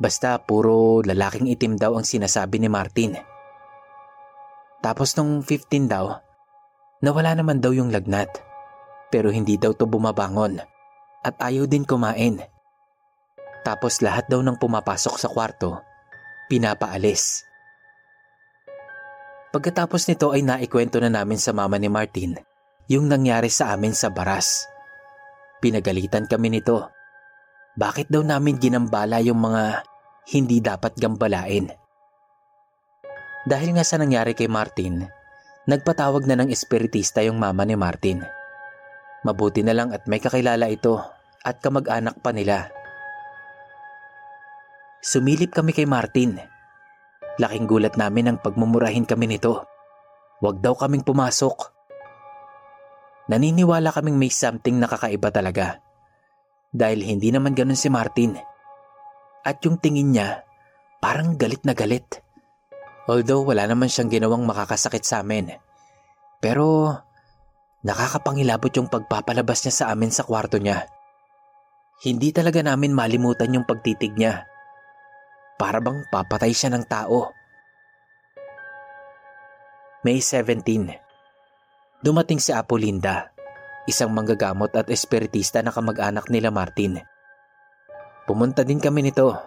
Basta 0.00 0.40
puro 0.42 1.04
lalaking 1.04 1.46
itim 1.52 1.78
daw 1.78 1.94
ang 1.94 2.02
sinasabi 2.02 2.58
ni 2.58 2.66
Martin. 2.66 3.31
Tapos 4.82 5.14
nung 5.14 5.46
15 5.46 5.86
daw, 5.86 6.18
nawala 7.00 7.38
naman 7.38 7.62
daw 7.62 7.70
yung 7.70 7.94
lagnat. 7.94 8.28
Pero 9.14 9.30
hindi 9.30 9.54
daw 9.54 9.70
to 9.78 9.86
bumabangon 9.86 10.58
at 11.22 11.34
ayaw 11.38 11.70
din 11.70 11.86
kumain. 11.86 12.42
Tapos 13.62 14.02
lahat 14.02 14.26
daw 14.26 14.42
ng 14.42 14.58
pumapasok 14.58 15.14
sa 15.22 15.30
kwarto, 15.30 15.78
pinapaalis. 16.50 17.46
Pagkatapos 19.54 20.08
nito 20.10 20.34
ay 20.34 20.42
naikwento 20.42 20.98
na 20.98 21.12
namin 21.12 21.38
sa 21.38 21.54
mama 21.54 21.78
ni 21.78 21.86
Martin 21.86 22.34
yung 22.90 23.06
nangyari 23.06 23.52
sa 23.52 23.70
amin 23.76 23.94
sa 23.94 24.10
baras. 24.10 24.66
Pinagalitan 25.62 26.26
kami 26.26 26.58
nito. 26.58 26.90
Bakit 27.78 28.10
daw 28.10 28.26
namin 28.26 28.58
ginambala 28.58 29.22
yung 29.22 29.38
mga 29.38 29.86
hindi 30.34 30.58
dapat 30.58 30.98
gambalain? 30.98 31.81
Dahil 33.42 33.74
nga 33.74 33.82
sa 33.82 33.98
nangyari 33.98 34.38
kay 34.38 34.46
Martin, 34.46 35.02
nagpatawag 35.66 36.30
na 36.30 36.38
ng 36.38 36.48
espiritista 36.54 37.26
yung 37.26 37.42
mama 37.42 37.66
ni 37.66 37.74
Martin. 37.74 38.22
Mabuti 39.26 39.66
na 39.66 39.74
lang 39.74 39.90
at 39.90 40.06
may 40.06 40.22
kakilala 40.22 40.70
ito 40.70 41.02
at 41.42 41.58
kamag-anak 41.58 42.22
pa 42.22 42.30
nila. 42.30 42.70
Sumilip 45.02 45.50
kami 45.50 45.74
kay 45.74 45.90
Martin. 45.90 46.38
Laking 47.42 47.66
gulat 47.66 47.98
namin 47.98 48.30
ang 48.30 48.38
pagmumurahin 48.38 49.02
kami 49.02 49.26
nito. 49.26 49.66
Huwag 50.38 50.62
daw 50.62 50.78
kaming 50.78 51.02
pumasok. 51.02 51.74
Naniniwala 53.26 53.90
kaming 53.90 54.18
may 54.18 54.30
something 54.30 54.78
nakakaiba 54.78 55.34
talaga. 55.34 55.82
Dahil 56.70 57.02
hindi 57.02 57.34
naman 57.34 57.58
ganun 57.58 57.78
si 57.78 57.90
Martin. 57.90 58.38
At 59.42 59.58
yung 59.66 59.82
tingin 59.82 60.14
niya, 60.14 60.46
parang 61.02 61.34
galit 61.34 61.66
na 61.66 61.74
galit. 61.74 62.21
Although 63.10 63.42
wala 63.42 63.66
naman 63.66 63.90
siyang 63.90 64.10
ginawang 64.10 64.46
makakasakit 64.46 65.02
sa 65.02 65.26
amin. 65.26 65.50
Pero 66.38 66.94
nakakapangilabot 67.82 68.70
yung 68.78 68.86
pagpapalabas 68.86 69.66
niya 69.66 69.74
sa 69.74 69.84
amin 69.90 70.14
sa 70.14 70.22
kwarto 70.22 70.62
niya. 70.62 70.86
Hindi 72.02 72.30
talaga 72.30 72.62
namin 72.62 72.94
malimutan 72.94 73.54
yung 73.54 73.66
pagtitig 73.66 74.14
niya. 74.14 74.46
Para 75.58 75.82
bang 75.82 76.06
papatay 76.10 76.54
siya 76.54 76.70
ng 76.74 76.84
tao. 76.86 77.30
May 80.02 80.18
17. 80.18 80.66
Dumating 82.02 82.42
si 82.42 82.50
Apolinda, 82.50 83.30
isang 83.86 84.10
manggagamot 84.10 84.74
at 84.74 84.90
espiritista 84.90 85.62
na 85.62 85.70
kamag-anak 85.70 86.26
nila 86.26 86.50
Martin. 86.50 86.98
Pumunta 88.26 88.66
din 88.66 88.82
kami 88.82 89.06
nito 89.06 89.38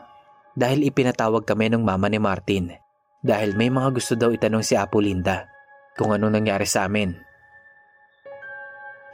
dahil 0.56 0.88
ipinatawag 0.88 1.44
kami 1.44 1.68
ng 1.72 1.84
mama 1.84 2.08
ni 2.08 2.20
Martin 2.24 2.85
dahil 3.22 3.54
may 3.54 3.72
mga 3.72 3.90
gusto 3.94 4.14
daw 4.18 4.32
itanong 4.34 4.64
si 4.66 4.74
Apolinda 4.76 5.48
kung 5.96 6.12
ano 6.12 6.28
nangyari 6.28 6.68
sa 6.68 6.88
amin. 6.88 7.16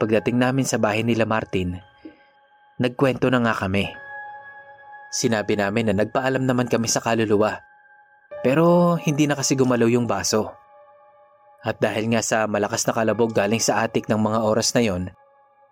Pagdating 0.02 0.34
namin 0.34 0.66
sa 0.66 0.82
bahay 0.82 1.06
nila 1.06 1.22
Martin, 1.22 1.78
nagkwento 2.82 3.30
na 3.30 3.38
nga 3.38 3.54
kami. 3.54 3.86
Sinabi 5.14 5.54
namin 5.54 5.92
na 5.92 6.02
nagpaalam 6.02 6.42
naman 6.42 6.66
kami 6.66 6.90
sa 6.90 6.98
kaluluwa. 6.98 7.62
Pero 8.42 8.98
hindi 8.98 9.30
na 9.30 9.38
kasi 9.38 9.54
gumalaw 9.54 9.86
yung 9.86 10.10
baso. 10.10 10.50
At 11.62 11.78
dahil 11.78 12.10
nga 12.10 12.26
sa 12.26 12.50
malakas 12.50 12.82
na 12.90 12.96
kalabog 12.98 13.30
galing 13.30 13.62
sa 13.62 13.86
atik 13.86 14.10
ng 14.10 14.18
mga 14.18 14.42
oras 14.42 14.74
na 14.74 14.82
yon, 14.82 15.14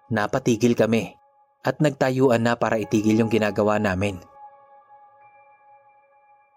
napatigil 0.07 0.79
kami 0.79 1.19
at 1.67 1.83
nagtayuan 1.83 2.47
na 2.47 2.55
para 2.55 2.79
itigil 2.79 3.27
yung 3.27 3.33
ginagawa 3.33 3.83
namin. 3.83 4.23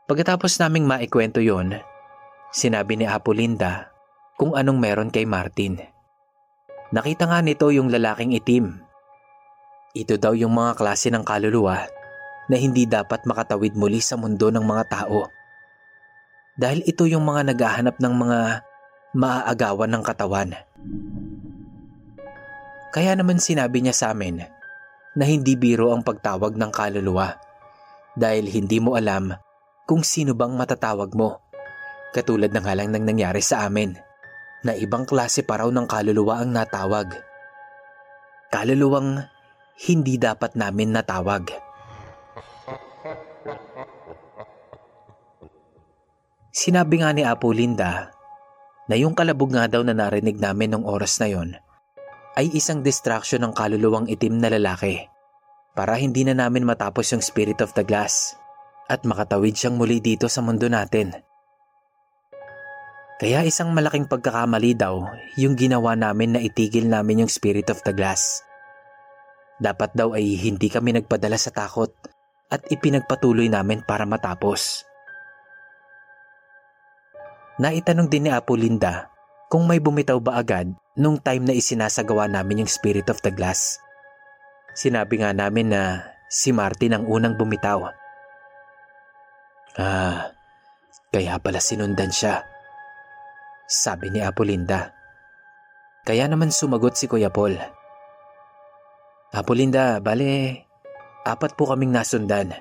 Pagkatapos 0.03 0.59
naming 0.59 0.83
maikwento 0.83 1.39
yon, 1.39 1.79
sinabi 2.51 2.99
ni 2.99 3.07
Apolinda 3.07 3.87
kung 4.35 4.51
anong 4.51 4.75
meron 4.75 5.07
kay 5.07 5.23
Martin. 5.23 5.79
Nakita 6.91 7.31
nga 7.31 7.39
nito 7.39 7.71
yung 7.71 7.87
lalaking 7.87 8.35
itim. 8.35 8.83
Ito 9.95 10.19
daw 10.19 10.35
yung 10.35 10.51
mga 10.51 10.75
klase 10.75 11.07
ng 11.07 11.23
kaluluwa 11.23 11.87
na 12.51 12.55
hindi 12.59 12.83
dapat 12.83 13.23
makatawid 13.23 13.79
muli 13.79 14.03
sa 14.03 14.19
mundo 14.19 14.51
ng 14.51 14.65
mga 14.67 14.83
tao. 14.91 15.31
Dahil 16.59 16.83
ito 16.83 17.07
yung 17.07 17.23
mga 17.23 17.55
naghahanap 17.55 17.95
ng 18.03 18.13
mga 18.13 18.39
maaagawan 19.15 19.87
ng 19.87 20.03
katawan. 20.03 20.51
Kaya 22.91 23.15
naman 23.15 23.39
sinabi 23.39 23.79
niya 23.79 23.95
sa 23.95 24.11
amin 24.11 24.43
na 25.15 25.23
hindi 25.23 25.55
biro 25.55 25.95
ang 25.95 26.03
pagtawag 26.03 26.59
ng 26.59 26.71
kaluluwa 26.75 27.39
dahil 28.19 28.51
hindi 28.51 28.77
mo 28.83 28.99
alam 28.99 29.33
kung 29.84 30.01
sino 30.01 30.31
bang 30.36 30.55
matatawag 30.55 31.11
mo. 31.15 31.43
Katulad 32.13 32.53
ng 32.53 32.65
halang 32.65 32.93
nang 32.93 33.05
nangyari 33.09 33.41
sa 33.41 33.65
amin 33.65 33.97
na 34.63 34.71
ibang 34.77 35.03
klase 35.03 35.43
pa 35.43 35.59
raw 35.59 35.69
ng 35.69 35.88
kaluluwa 35.89 36.45
ang 36.45 36.55
natawag. 36.55 37.11
Kaluluwang 38.53 39.25
hindi 39.89 40.15
dapat 40.21 40.55
namin 40.55 40.93
natawag. 40.93 41.51
Sinabi 46.53 47.01
nga 47.01 47.11
ni 47.11 47.25
Apo 47.25 47.49
Linda 47.49 48.13
na 48.86 48.95
yung 48.95 49.17
kalabog 49.17 49.51
nga 49.51 49.65
daw 49.65 49.81
na 49.81 49.97
narinig 49.97 50.38
namin 50.38 50.69
nung 50.77 50.86
oras 50.86 51.17
na 51.17 51.27
yon 51.27 51.57
ay 52.38 52.53
isang 52.53 52.86
distraction 52.86 53.41
ng 53.41 53.53
kaluluwang 53.57 54.05
itim 54.05 54.38
na 54.38 54.53
lalaki 54.53 55.01
para 55.73 55.97
hindi 55.97 56.21
na 56.21 56.38
namin 56.38 56.61
matapos 56.61 57.09
yung 57.09 57.25
spirit 57.25 57.57
of 57.65 57.73
the 57.73 57.81
glass 57.81 58.38
at 58.93 59.01
makatawid 59.09 59.57
siyang 59.57 59.81
muli 59.81 59.97
dito 59.97 60.29
sa 60.29 60.45
mundo 60.45 60.69
natin. 60.69 61.09
Kaya 63.17 63.41
isang 63.41 63.73
malaking 63.73 64.05
pagkakamali 64.05 64.77
daw 64.77 65.01
yung 65.41 65.57
ginawa 65.57 65.97
namin 65.97 66.37
na 66.37 66.39
itigil 66.43 66.85
namin 66.85 67.25
yung 67.25 67.31
spirit 67.31 67.73
of 67.73 67.81
the 67.81 67.93
glass. 67.95 68.45
Dapat 69.57 69.97
daw 69.97 70.13
ay 70.13 70.37
hindi 70.37 70.69
kami 70.69 70.93
nagpadala 70.93 71.39
sa 71.41 71.49
takot 71.49 71.89
at 72.53 72.61
ipinagpatuloy 72.69 73.49
namin 73.49 73.81
para 73.81 74.05
matapos. 74.05 74.85
Naitanong 77.57 78.09
din 78.09 78.27
ni 78.27 78.31
Apo 78.33 78.57
Linda 78.57 79.13
kung 79.47 79.69
may 79.69 79.77
bumitaw 79.77 80.17
ba 80.17 80.41
agad 80.41 80.73
nung 80.97 81.21
time 81.21 81.45
na 81.45 81.53
isinasagawa 81.53 82.25
namin 82.25 82.65
yung 82.65 82.71
Spirit 82.71 83.07
of 83.13 83.21
the 83.21 83.29
Glass. 83.29 83.77
Sinabi 84.73 85.21
nga 85.21 85.29
namin 85.31 85.69
na 85.69 86.11
si 86.33 86.49
Martin 86.49 86.97
ang 86.97 87.05
unang 87.05 87.37
bumitaw. 87.37 88.02
Ah, 89.74 90.30
kaya 91.09 91.41
pala 91.41 91.57
sinundan 91.57 92.13
siya. 92.13 92.45
Sabi 93.65 94.13
ni 94.13 94.21
Apo 94.21 94.45
Linda. 94.45 94.93
Kaya 96.05 96.30
naman 96.30 96.53
sumagot 96.53 96.93
si 96.93 97.09
Kuya 97.09 97.34
Paul. 97.34 97.57
Apo 99.34 99.57
Linda, 99.57 99.97
bale, 99.97 100.61
apat 101.26 101.57
po 101.57 101.65
kaming 101.74 101.89
nasundan 101.89 102.53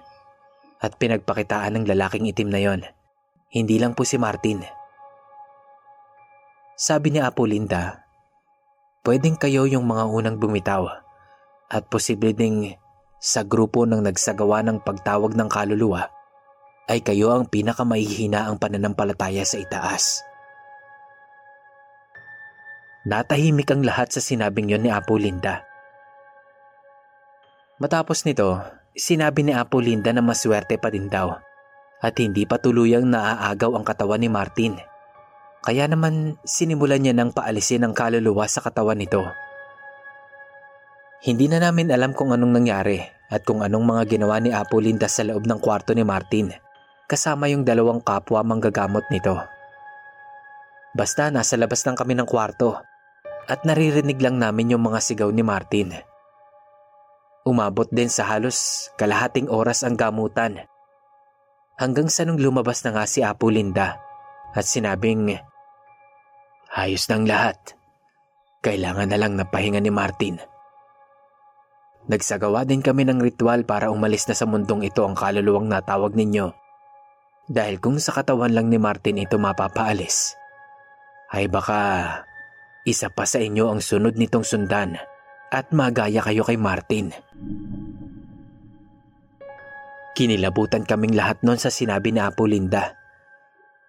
at 0.81 0.97
pinagpakitaan 0.97 1.77
ng 1.77 1.85
lalaking 1.85 2.33
itim 2.33 2.49
na 2.49 2.61
yon. 2.65 2.81
Hindi 3.53 3.77
lang 3.77 3.93
po 3.93 4.09
si 4.09 4.17
Martin. 4.17 4.65
Sabi 6.81 7.13
ni 7.13 7.21
Apo 7.21 7.45
Linda, 7.45 8.09
pwedeng 9.05 9.37
kayo 9.37 9.69
yung 9.69 9.85
mga 9.85 10.09
unang 10.09 10.41
bumitaw 10.41 10.89
at 11.69 11.85
posible 11.93 12.33
ding 12.33 12.73
sa 13.21 13.45
grupo 13.45 13.85
ng 13.85 14.01
nagsagawa 14.01 14.65
ng 14.65 14.81
pagtawag 14.81 15.37
ng 15.37 15.49
kaluluwa 15.53 16.22
ay 16.87 17.03
kayo 17.03 17.31
ang 17.35 17.47
pinakamahihina 17.47 18.47
ang 18.47 18.59
pananampalataya 18.59 19.47
sa 19.47 19.59
itaas. 19.59 20.23
Natahimik 23.03 23.67
ang 23.75 23.83
lahat 23.83 24.15
sa 24.15 24.23
sinabing 24.23 24.71
yon 24.71 24.87
ni 24.87 24.91
Apo 24.91 25.19
Linda. 25.19 25.67
Matapos 27.83 28.23
nito, 28.23 28.63
sinabi 28.95 29.43
ni 29.43 29.53
Apo 29.55 29.83
Linda 29.83 30.15
na 30.15 30.23
maswerte 30.23 30.79
pa 30.79 30.87
din 30.91 31.11
daw 31.11 31.35
at 32.03 32.15
hindi 32.19 32.47
pa 32.47 32.63
tuluyang 32.63 33.11
naaagaw 33.11 33.75
ang 33.75 33.83
katawan 33.83 34.23
ni 34.23 34.31
Martin 34.31 34.79
kaya 35.63 35.87
naman 35.87 36.43
sinimulan 36.43 36.99
niya 36.99 37.15
ng 37.15 37.31
paalisin 37.31 37.87
ang 37.87 37.95
kaluluwa 37.95 38.51
sa 38.51 38.59
katawan 38.59 38.99
nito. 38.99 39.23
Hindi 41.23 41.47
na 41.47 41.63
namin 41.63 41.95
alam 41.95 42.19
kung 42.19 42.35
anong 42.35 42.51
nangyari 42.51 42.99
at 43.31 43.47
kung 43.47 43.63
anong 43.63 43.87
mga 43.87 44.03
ginawa 44.11 44.43
ni 44.43 44.51
Apo 44.51 44.83
Linda 44.83 45.07
sa 45.07 45.23
loob 45.23 45.47
ng 45.47 45.63
kwarto 45.63 45.95
ni 45.95 46.03
Martin 46.03 46.51
kasama 47.13 47.53
yung 47.53 47.69
dalawang 47.69 48.01
kapwa 48.01 48.41
manggagamot 48.41 49.05
nito. 49.13 49.37
Basta 50.97 51.29
nasa 51.29 51.61
labas 51.61 51.85
lang 51.85 51.93
kami 51.93 52.17
ng 52.17 52.25
kwarto 52.25 52.81
at 53.45 53.69
naririnig 53.69 54.17
lang 54.17 54.41
namin 54.41 54.73
yung 54.73 54.89
mga 54.89 54.97
sigaw 55.05 55.29
ni 55.29 55.45
Martin. 55.45 55.93
Umabot 57.45 57.85
din 57.93 58.09
sa 58.09 58.25
halos 58.33 58.89
kalahating 58.97 59.53
oras 59.53 59.85
ang 59.85 60.01
gamutan. 60.01 60.65
Hanggang 61.77 62.09
sa 62.09 62.25
nung 62.25 62.41
lumabas 62.41 62.81
na 62.87 62.97
nga 62.97 63.05
si 63.05 63.21
Apo 63.21 63.53
Linda 63.53 64.01
at 64.57 64.65
sinabing, 64.65 65.37
Ayos 66.73 67.05
ng 67.13 67.29
lahat. 67.29 67.77
Kailangan 68.65 69.13
na 69.13 69.19
lang 69.21 69.37
ng 69.37 69.49
pahinga 69.53 69.83
ni 69.83 69.93
Martin. 69.93 70.41
Nagsagawa 72.07 72.65
din 72.65 72.81
kami 72.81 73.05
ng 73.05 73.21
ritual 73.21 73.67
para 73.69 73.91
umalis 73.93 74.25
na 74.31 74.39
sa 74.39 74.47
mundong 74.47 74.87
ito 74.87 75.03
ang 75.05 75.19
kaluluwang 75.19 75.69
natawag 75.69 76.15
ninyo. 76.15 76.62
Dahil 77.51 77.83
kung 77.83 77.99
sa 77.99 78.15
katawan 78.15 78.55
lang 78.55 78.71
ni 78.71 78.79
Martin 78.79 79.19
ito 79.19 79.35
mapapaalis, 79.35 80.39
ay 81.35 81.51
baka 81.51 81.81
isa 82.87 83.11
pa 83.11 83.27
sa 83.27 83.43
inyo 83.43 83.71
ang 83.73 83.81
sunod 83.83 84.15
nitong 84.15 84.47
sundan 84.47 84.95
at 85.51 85.71
magaya 85.75 86.23
kayo 86.23 86.47
kay 86.47 86.59
Martin. 86.61 87.11
Kinilabutan 90.13 90.85
kaming 90.85 91.17
lahat 91.17 91.41
noon 91.41 91.57
sa 91.57 91.73
sinabi 91.73 92.13
ni 92.13 92.21
Apo 92.21 92.45
Linda. 92.45 92.95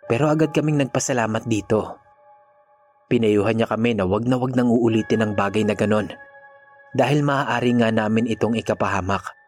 Pero 0.08 0.32
agad 0.32 0.56
kaming 0.56 0.80
nagpasalamat 0.80 1.44
dito. 1.46 2.00
Pinayuhan 3.12 3.60
niya 3.60 3.68
kami 3.68 3.94
na 3.94 4.08
wag 4.08 4.24
na 4.26 4.40
wag 4.40 4.56
nang 4.56 4.72
uulitin 4.72 5.20
ang 5.20 5.34
bagay 5.36 5.68
na 5.68 5.76
ganon. 5.76 6.10
Dahil 6.96 7.22
maaari 7.28 7.76
nga 7.76 7.92
namin 7.92 8.30
itong 8.32 8.56
ikapahamak. 8.56 9.43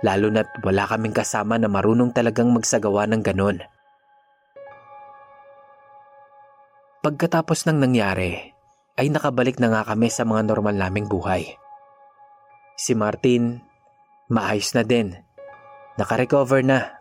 Lalo 0.00 0.32
na't 0.32 0.48
wala 0.64 0.88
kaming 0.88 1.12
kasama 1.12 1.60
na 1.60 1.68
marunong 1.68 2.16
talagang 2.16 2.48
magsagawa 2.48 3.04
ng 3.04 3.20
ganon. 3.20 3.60
Pagkatapos 7.04 7.68
ng 7.68 7.80
nangyari, 7.80 8.52
ay 8.96 9.08
nakabalik 9.12 9.60
na 9.60 9.72
nga 9.72 9.82
kami 9.92 10.08
sa 10.12 10.24
mga 10.24 10.48
normal 10.48 10.76
naming 10.76 11.08
buhay. 11.08 11.56
Si 12.80 12.96
Martin, 12.96 13.60
maayos 14.32 14.72
na 14.72 14.84
din. 14.84 15.16
Nakarecover 16.00 16.64
na. 16.64 16.96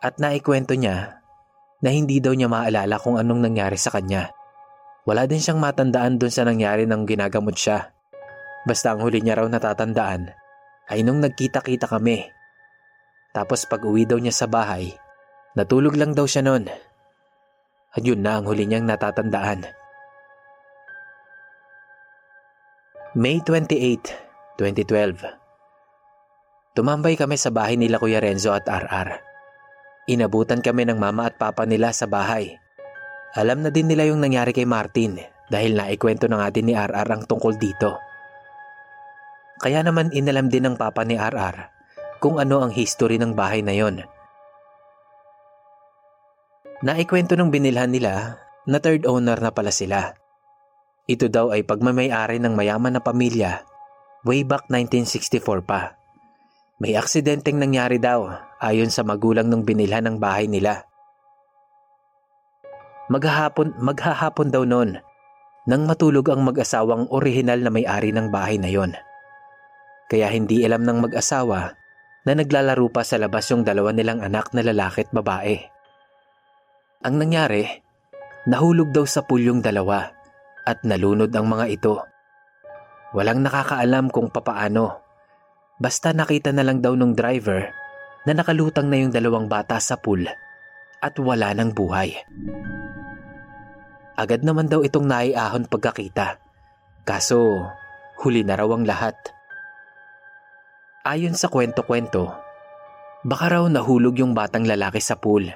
At 0.00 0.16
naikwento 0.16 0.72
niya 0.72 1.20
na 1.84 1.88
hindi 1.92 2.24
daw 2.24 2.32
niya 2.32 2.48
maalala 2.48 2.96
kung 2.96 3.20
anong 3.20 3.44
nangyari 3.44 3.76
sa 3.76 3.92
kanya. 3.92 4.32
Wala 5.04 5.28
din 5.28 5.40
siyang 5.40 5.60
matandaan 5.60 6.16
dun 6.16 6.32
sa 6.32 6.44
nangyari 6.44 6.88
nang 6.88 7.04
ginagamot 7.04 7.56
siya. 7.56 7.92
Basta 8.64 8.92
ang 8.92 9.04
huli 9.04 9.20
niya 9.20 9.40
raw 9.40 9.48
natatandaan 9.48 10.39
ay 10.90 11.06
nung 11.06 11.22
nagkita-kita 11.22 11.86
kami. 11.86 12.26
Tapos 13.30 13.62
pag 13.64 13.86
uwi 13.86 14.10
daw 14.10 14.18
niya 14.18 14.34
sa 14.34 14.50
bahay, 14.50 14.90
natulog 15.54 15.94
lang 15.94 16.18
daw 16.18 16.26
siya 16.26 16.42
noon. 16.42 16.66
At 17.94 18.02
yun 18.02 18.26
na 18.26 18.42
ang 18.42 18.50
huli 18.50 18.66
niyang 18.66 18.90
natatandaan. 18.90 19.70
May 23.14 23.42
28, 23.42 24.58
2012 24.58 25.40
Tumambay 26.70 27.18
kami 27.18 27.34
sa 27.34 27.50
bahay 27.50 27.74
nila 27.74 27.98
Kuya 27.98 28.22
Renzo 28.22 28.54
at 28.54 28.70
RR. 28.70 29.18
Inabutan 30.06 30.62
kami 30.62 30.86
ng 30.86 30.98
mama 30.98 31.26
at 31.26 31.34
papa 31.34 31.66
nila 31.66 31.90
sa 31.90 32.06
bahay. 32.06 32.54
Alam 33.34 33.66
na 33.66 33.70
din 33.74 33.90
nila 33.90 34.06
yung 34.06 34.22
nangyari 34.22 34.54
kay 34.54 34.66
Martin 34.66 35.18
dahil 35.50 35.74
naikwento 35.74 36.30
na 36.30 36.38
nga 36.38 36.54
din 36.54 36.70
ni 36.70 36.74
RR 36.78 37.10
ang 37.10 37.26
tungkol 37.26 37.58
dito. 37.58 38.09
Kaya 39.60 39.84
naman 39.84 40.08
inalam 40.16 40.48
din 40.48 40.64
ng 40.64 40.76
papa 40.80 41.04
ni 41.04 41.20
RR 41.20 41.68
kung 42.20 42.40
ano 42.40 42.64
ang 42.64 42.72
history 42.72 43.20
ng 43.20 43.36
bahay 43.36 43.60
na 43.60 43.76
yon. 43.76 44.00
Naikwento 46.80 47.36
ng 47.36 47.52
binilhan 47.52 47.92
nila 47.92 48.40
na 48.64 48.78
third 48.80 49.04
owner 49.04 49.36
na 49.36 49.52
pala 49.52 49.68
sila. 49.68 50.16
Ito 51.04 51.28
daw 51.28 51.52
ay 51.52 51.68
pagmamayari 51.68 52.40
ng 52.40 52.56
mayaman 52.56 52.96
na 52.96 53.02
pamilya 53.04 53.68
way 54.24 54.48
back 54.48 54.68
1964 54.72 55.64
pa. 55.64 55.96
May 56.80 56.96
aksidenteng 56.96 57.60
nangyari 57.60 58.00
daw 58.00 58.32
ayon 58.64 58.88
sa 58.88 59.04
magulang 59.04 59.52
ng 59.52 59.68
binilhan 59.68 60.08
ng 60.08 60.16
bahay 60.16 60.48
nila. 60.48 60.88
Maghahapon, 63.12 63.76
maghahapon 63.76 64.48
daw 64.48 64.64
noon 64.64 64.96
nang 65.68 65.84
matulog 65.84 66.24
ang 66.32 66.40
mag-asawang 66.40 67.12
orihinal 67.12 67.60
na 67.60 67.68
may-ari 67.68 68.16
ng 68.16 68.32
bahay 68.32 68.56
na 68.56 68.72
yon. 68.72 68.96
Kaya 70.10 70.26
hindi 70.34 70.66
alam 70.66 70.82
ng 70.82 71.06
mag-asawa 71.06 71.78
na 72.26 72.32
naglalaro 72.34 72.90
pa 72.90 73.06
sa 73.06 73.14
labas 73.16 73.46
yung 73.54 73.62
dalawa 73.62 73.94
nilang 73.94 74.20
anak 74.26 74.50
na 74.50 74.66
lalaki 74.66 75.06
at 75.06 75.10
babae. 75.14 75.56
Ang 77.06 77.14
nangyari, 77.16 77.64
nahulog 78.50 78.90
daw 78.90 79.06
sa 79.06 79.22
pool 79.22 79.46
yung 79.46 79.62
dalawa 79.62 80.10
at 80.66 80.82
nalunod 80.82 81.30
ang 81.30 81.46
mga 81.46 81.66
ito. 81.70 81.94
Walang 83.14 83.46
nakakaalam 83.46 84.10
kung 84.10 84.28
papaano. 84.34 84.98
Basta 85.80 86.10
nakita 86.10 86.50
na 86.52 86.66
lang 86.66 86.82
daw 86.82 86.92
ng 86.92 87.14
driver 87.14 87.70
na 88.28 88.36
nakalutang 88.36 88.90
na 88.92 89.00
yung 89.00 89.14
dalawang 89.14 89.48
bata 89.48 89.80
sa 89.80 89.96
pool 89.96 90.26
at 91.00 91.14
wala 91.16 91.56
ng 91.56 91.72
buhay. 91.72 92.12
Agad 94.20 94.44
naman 94.44 94.68
daw 94.68 94.84
itong 94.84 95.08
naiahon 95.08 95.64
pagkakita. 95.64 96.36
Kaso, 97.08 97.64
huli 98.20 98.44
na 98.44 98.60
raw 98.60 98.68
ang 98.68 98.84
lahat. 98.84 99.16
Ayon 101.00 101.32
sa 101.32 101.48
kwento-kwento, 101.48 102.28
baka 103.24 103.56
raw 103.56 103.64
nahulog 103.64 104.20
yung 104.20 104.36
batang 104.36 104.68
lalaki 104.68 105.00
sa 105.00 105.16
pool 105.16 105.48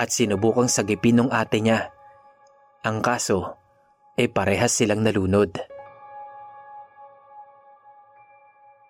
at 0.00 0.08
sinubukang 0.08 0.64
sagipin 0.64 1.20
ng 1.20 1.28
ate 1.28 1.60
niya. 1.60 1.92
Ang 2.88 3.04
kaso, 3.04 3.60
eh 4.16 4.32
parehas 4.32 4.72
silang 4.72 5.04
nalunod. 5.04 5.52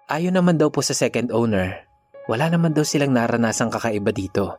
Ayon 0.07 0.39
naman 0.39 0.55
daw 0.55 0.71
po 0.71 0.87
sa 0.87 0.95
second 0.95 1.35
owner, 1.35 1.83
wala 2.31 2.47
naman 2.47 2.79
daw 2.79 2.87
silang 2.87 3.11
naranasang 3.11 3.75
kakaiba 3.75 4.15
dito. 4.15 4.55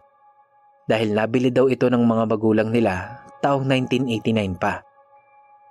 Dahil 0.92 1.16
nabili 1.16 1.56
daw 1.56 1.72
ito 1.72 1.88
ng 1.88 2.04
mga 2.04 2.36
magulang 2.36 2.68
nila 2.68 3.24
taong 3.40 3.64
1989 3.64 4.60
pa. 4.60 4.84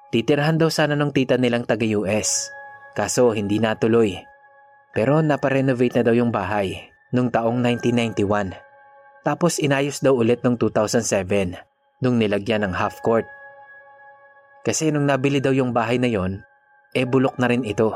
Titirahan 0.09 0.57
daw 0.57 0.73
sana 0.73 0.97
ng 0.97 1.13
tita 1.13 1.37
nilang 1.37 1.69
taga-US, 1.69 2.49
kaso 2.97 3.37
hindi 3.37 3.61
natuloy. 3.61 4.28
Pero 4.97 5.21
naparenovate 5.21 6.01
na 6.01 6.03
daw 6.07 6.15
yung 6.17 6.33
bahay 6.33 6.93
nung 7.13 7.29
taong 7.29 7.61
1991. 7.61 8.57
Tapos 9.25 9.61
inayos 9.61 10.01
daw 10.01 10.17
ulit 10.17 10.41
noong 10.41 10.57
2007 10.57 11.57
nung 12.01 12.17
nilagyan 12.17 12.65
ng 12.65 12.75
half 12.77 13.03
court 13.05 13.29
kasi 14.69 14.93
nung 14.93 15.09
nabili 15.09 15.41
daw 15.41 15.57
yung 15.57 15.73
bahay 15.73 15.97
na 15.97 16.13
yon, 16.13 16.45
eh 16.93 17.09
bulok 17.09 17.41
na 17.41 17.49
rin 17.49 17.65
ito. 17.65 17.95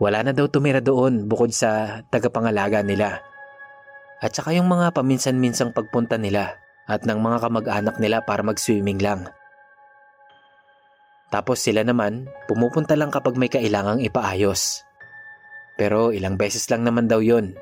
Wala 0.00 0.24
na 0.24 0.32
daw 0.32 0.48
tumira 0.48 0.80
doon 0.80 1.28
bukod 1.28 1.52
sa 1.52 2.00
tagapangalaga 2.08 2.80
nila. 2.80 3.20
At 4.24 4.32
saka 4.32 4.56
yung 4.56 4.72
mga 4.72 4.96
paminsan-minsang 4.96 5.76
pagpunta 5.76 6.16
nila 6.16 6.56
at 6.88 7.04
ng 7.04 7.20
mga 7.20 7.44
kamag-anak 7.44 7.96
nila 8.00 8.24
para 8.24 8.40
mag-swimming 8.40 9.04
lang. 9.04 9.28
Tapos 11.28 11.60
sila 11.60 11.84
naman, 11.84 12.24
pumupunta 12.48 12.96
lang 12.96 13.12
kapag 13.12 13.36
may 13.36 13.52
kailangang 13.52 14.00
ipaayos. 14.00 14.80
Pero 15.74 16.14
ilang 16.14 16.38
beses 16.38 16.66
lang 16.70 16.86
naman 16.86 17.10
daw 17.10 17.18
yon. 17.18 17.58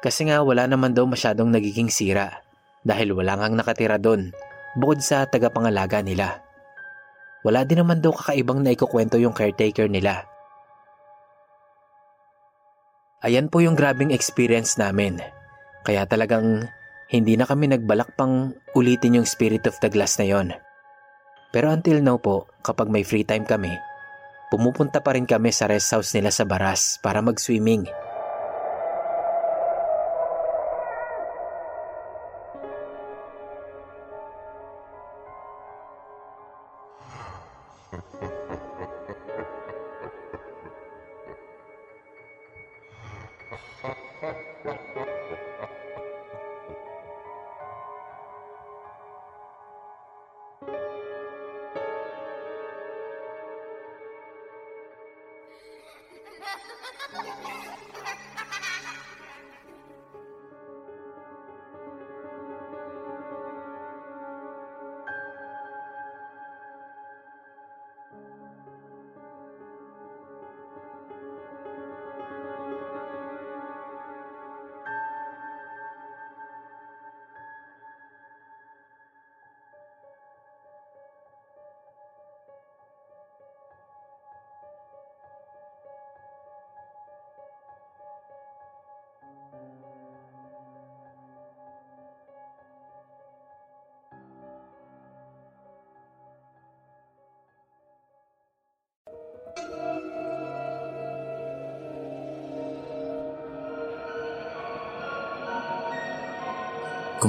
Kasi 0.00 0.30
nga 0.30 0.40
wala 0.40 0.64
naman 0.70 0.94
daw 0.96 1.04
masyadong 1.04 1.50
nagiging 1.52 1.92
sira 1.92 2.40
dahil 2.86 3.12
wala 3.12 3.36
ngang 3.36 3.58
nakatira 3.58 4.00
doon 4.00 4.32
bukod 4.78 5.02
sa 5.02 5.26
tagapangalaga 5.28 6.00
nila. 6.00 6.40
Wala 7.44 7.64
din 7.64 7.80
naman 7.82 8.04
daw 8.04 8.12
kakaibang 8.12 8.60
na 8.60 8.72
ikukwento 8.72 9.16
yung 9.16 9.32
caretaker 9.32 9.88
nila. 9.88 10.28
Ayan 13.20 13.52
po 13.52 13.60
yung 13.60 13.76
grabing 13.76 14.16
experience 14.16 14.80
namin. 14.80 15.20
Kaya 15.84 16.08
talagang 16.08 16.64
hindi 17.12 17.36
na 17.36 17.44
kami 17.44 17.68
nagbalak 17.68 18.16
pang 18.16 18.56
ulitin 18.72 19.20
yung 19.20 19.28
Spirit 19.28 19.68
of 19.68 19.76
the 19.84 19.92
Glass 19.92 20.16
na 20.16 20.28
yon. 20.28 20.48
Pero 21.50 21.68
until 21.74 22.00
now 22.00 22.16
po, 22.16 22.46
kapag 22.62 22.88
may 22.88 23.02
free 23.02 23.26
time 23.26 23.42
kami, 23.42 23.74
pumupunta 24.50 24.98
pa 24.98 25.14
rin 25.14 25.24
kami 25.24 25.54
sa 25.54 25.70
rest 25.70 25.94
house 25.94 26.10
nila 26.18 26.34
sa 26.34 26.42
Baras 26.42 26.98
para 26.98 27.22
mag-swimming. 27.22 28.09
Ha 56.50 56.56
ha 56.56 58.42
ha 58.42 58.58
ha! 58.62 58.69